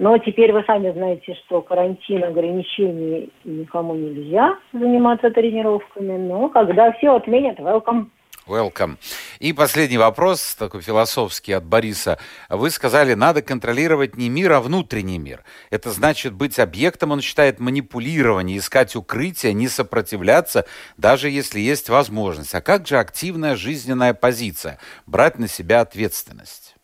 Но 0.00 0.16
теперь 0.16 0.50
вы 0.50 0.64
сами 0.66 0.90
знаете, 0.92 1.34
что 1.44 1.60
карантин, 1.60 2.24
ограничений, 2.24 3.30
никому 3.44 3.94
нельзя 3.94 4.56
заниматься 4.72 5.30
тренировками. 5.30 6.16
Но 6.16 6.48
когда 6.48 6.90
все 6.92 7.14
отменят, 7.14 7.58
welcome. 7.58 8.06
Welcome. 8.46 8.96
И 9.40 9.52
последний 9.52 9.98
вопрос, 9.98 10.54
такой 10.54 10.80
философский 10.80 11.52
от 11.52 11.66
Бориса. 11.66 12.18
Вы 12.48 12.70
сказали, 12.70 13.12
надо 13.12 13.42
контролировать 13.42 14.16
не 14.16 14.30
мир, 14.30 14.52
а 14.52 14.60
внутренний 14.62 15.18
мир. 15.18 15.44
Это 15.68 15.90
значит 15.90 16.32
быть 16.32 16.58
объектом, 16.58 17.10
он 17.10 17.20
считает 17.20 17.60
манипулирование, 17.60 18.56
искать 18.56 18.96
укрытие, 18.96 19.52
не 19.52 19.68
сопротивляться, 19.68 20.64
даже 20.96 21.28
если 21.28 21.60
есть 21.60 21.90
возможность. 21.90 22.54
А 22.54 22.62
как 22.62 22.86
же 22.86 22.96
активная 22.96 23.54
жизненная 23.54 24.14
позиция? 24.14 24.78
Брать 25.04 25.38
на 25.38 25.46
себя 25.46 25.82
ответственность? 25.82 26.79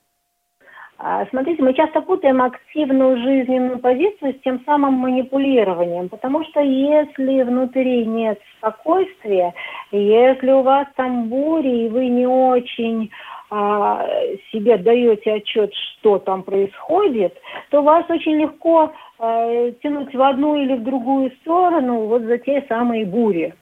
А, 0.99 1.26
смотрите, 1.26 1.62
мы 1.62 1.74
часто 1.74 2.01
путаем 2.01 2.40
активную 2.40 3.18
жизненную 3.18 3.78
позицию 3.78 4.32
с 4.32 4.42
тем 4.42 4.62
самым 4.64 4.94
манипулированием, 4.94 6.09
потому 6.09 6.42
что 6.44 6.61
если 6.61 7.42
внутри 7.42 8.07
нет 8.07 8.40
спокойствия, 8.57 9.53
если 9.92 10.51
у 10.53 10.62
вас 10.62 10.86
там 10.97 11.28
бури, 11.28 11.84
и 11.84 11.88
вы 11.90 12.07
не 12.07 12.26
очень 12.26 13.11
а, 13.51 14.07
себе 14.51 14.78
даете 14.78 15.34
отчет, 15.34 15.70
что 15.74 16.18
там 16.18 16.42
происходит, 16.42 17.36
то 17.70 17.82
вас 17.82 18.07
очень 18.09 18.40
легко 18.40 18.94
а, 19.18 19.70
тянуть 19.82 20.14
в 20.14 20.22
одну 20.22 20.57
или 20.57 20.76
в 20.76 20.82
другую 20.82 21.30
сторону 21.42 22.07
вот 22.07 22.22
за 22.22 22.38
те 22.38 22.64
самые 22.68 23.05
бури. 23.05 23.55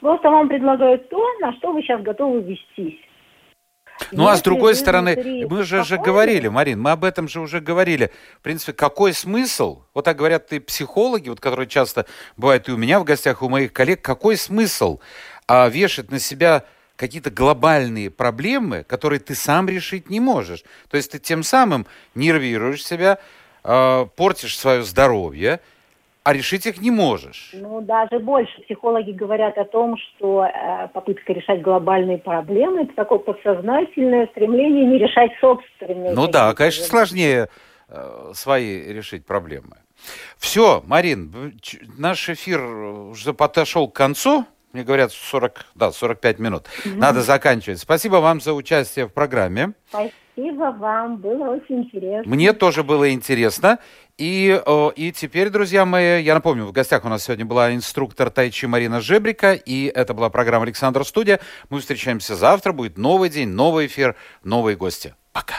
Просто 0.00 0.30
вам 0.30 0.48
предлагают 0.48 1.08
то, 1.08 1.20
на 1.40 1.52
что 1.54 1.72
вы 1.72 1.82
сейчас 1.82 2.00
готовы 2.02 2.42
вестись. 2.42 3.00
Ну, 4.10 4.26
а 4.26 4.36
с 4.36 4.42
другой 4.42 4.74
стороны, 4.74 5.46
мы 5.48 5.62
же, 5.62 5.84
же 5.84 5.98
говорили, 5.98 6.48
Марин, 6.48 6.80
мы 6.80 6.90
об 6.90 7.04
этом 7.04 7.28
же 7.28 7.40
уже 7.40 7.60
говорили. 7.60 8.10
В 8.38 8.42
принципе, 8.42 8.72
какой 8.72 9.12
смысл, 9.12 9.82
вот 9.94 10.04
так 10.04 10.16
говорят 10.16 10.52
и 10.52 10.58
психологи, 10.58 11.28
вот, 11.28 11.40
которые 11.40 11.68
часто 11.68 12.06
бывают 12.36 12.68
и 12.68 12.72
у 12.72 12.76
меня 12.76 13.00
в 13.00 13.04
гостях, 13.04 13.42
и 13.42 13.44
у 13.44 13.48
моих 13.48 13.72
коллег, 13.72 14.02
какой 14.02 14.36
смысл 14.36 14.98
а, 15.46 15.68
вешать 15.68 16.10
на 16.10 16.18
себя 16.18 16.64
какие-то 16.96 17.30
глобальные 17.30 18.10
проблемы, 18.10 18.84
которые 18.84 19.20
ты 19.20 19.34
сам 19.34 19.68
решить 19.68 20.10
не 20.10 20.20
можешь. 20.20 20.64
То 20.88 20.96
есть 20.96 21.10
ты 21.10 21.18
тем 21.18 21.42
самым 21.42 21.86
нервируешь 22.14 22.84
себя, 22.84 23.18
э, 23.64 24.06
портишь 24.16 24.56
свое 24.56 24.82
здоровье, 24.84 25.60
а 26.24 26.32
решить 26.32 26.64
их 26.66 26.80
не 26.80 26.90
можешь. 26.90 27.50
Ну, 27.52 27.82
даже 27.82 28.18
больше. 28.18 28.62
Психологи 28.62 29.12
говорят 29.12 29.58
о 29.58 29.64
том, 29.64 29.96
что 29.98 30.44
э, 30.46 30.88
попытка 30.88 31.34
решать 31.34 31.60
глобальные 31.60 32.16
проблемы– 32.18 32.82
это 32.84 32.94
такое 32.94 33.18
подсознательное 33.18 34.26
стремление 34.28 34.86
не 34.86 34.98
решать 34.98 35.32
собственные. 35.38 36.12
Ну 36.14 36.26
да, 36.26 36.54
конечно, 36.54 36.84
сложнее 36.84 37.50
э, 37.88 38.30
свои 38.32 38.90
решить 38.90 39.26
проблемы. 39.26 39.76
Все, 40.38 40.82
Марин, 40.86 41.58
наш 41.98 42.28
эфир 42.30 42.64
уже 42.64 43.34
подошел 43.34 43.88
к 43.88 43.94
концу. 43.94 44.46
Мне 44.72 44.82
говорят 44.82 45.12
40, 45.12 45.66
да, 45.74 45.92
45 45.92 46.38
минут. 46.38 46.64
Угу. 46.86 46.96
Надо 46.96 47.20
заканчивать. 47.20 47.80
Спасибо 47.80 48.16
вам 48.16 48.40
за 48.40 48.54
участие 48.54 49.06
в 49.06 49.12
программе. 49.12 49.74
Спасибо 50.34 50.76
вам, 50.78 51.18
было 51.18 51.50
очень 51.50 51.82
интересно. 51.82 52.34
Мне 52.34 52.52
тоже 52.52 52.82
было 52.82 53.12
интересно. 53.12 53.78
И, 54.18 54.60
и 54.96 55.12
теперь, 55.12 55.48
друзья 55.48 55.84
мои, 55.84 56.22
я 56.22 56.34
напомню, 56.34 56.64
в 56.64 56.72
гостях 56.72 57.04
у 57.04 57.08
нас 57.08 57.24
сегодня 57.24 57.44
была 57.44 57.72
инструктор 57.72 58.30
тайчи 58.30 58.66
Марина 58.66 59.00
Жебрика, 59.00 59.52
и 59.52 59.86
это 59.86 60.12
была 60.12 60.30
программа 60.30 60.64
«Александр 60.64 61.04
Студия». 61.04 61.38
Мы 61.70 61.78
встречаемся 61.78 62.34
завтра, 62.34 62.72
будет 62.72 62.98
новый 62.98 63.28
день, 63.28 63.50
новый 63.50 63.86
эфир, 63.86 64.16
новые 64.42 64.76
гости. 64.76 65.14
Пока. 65.32 65.54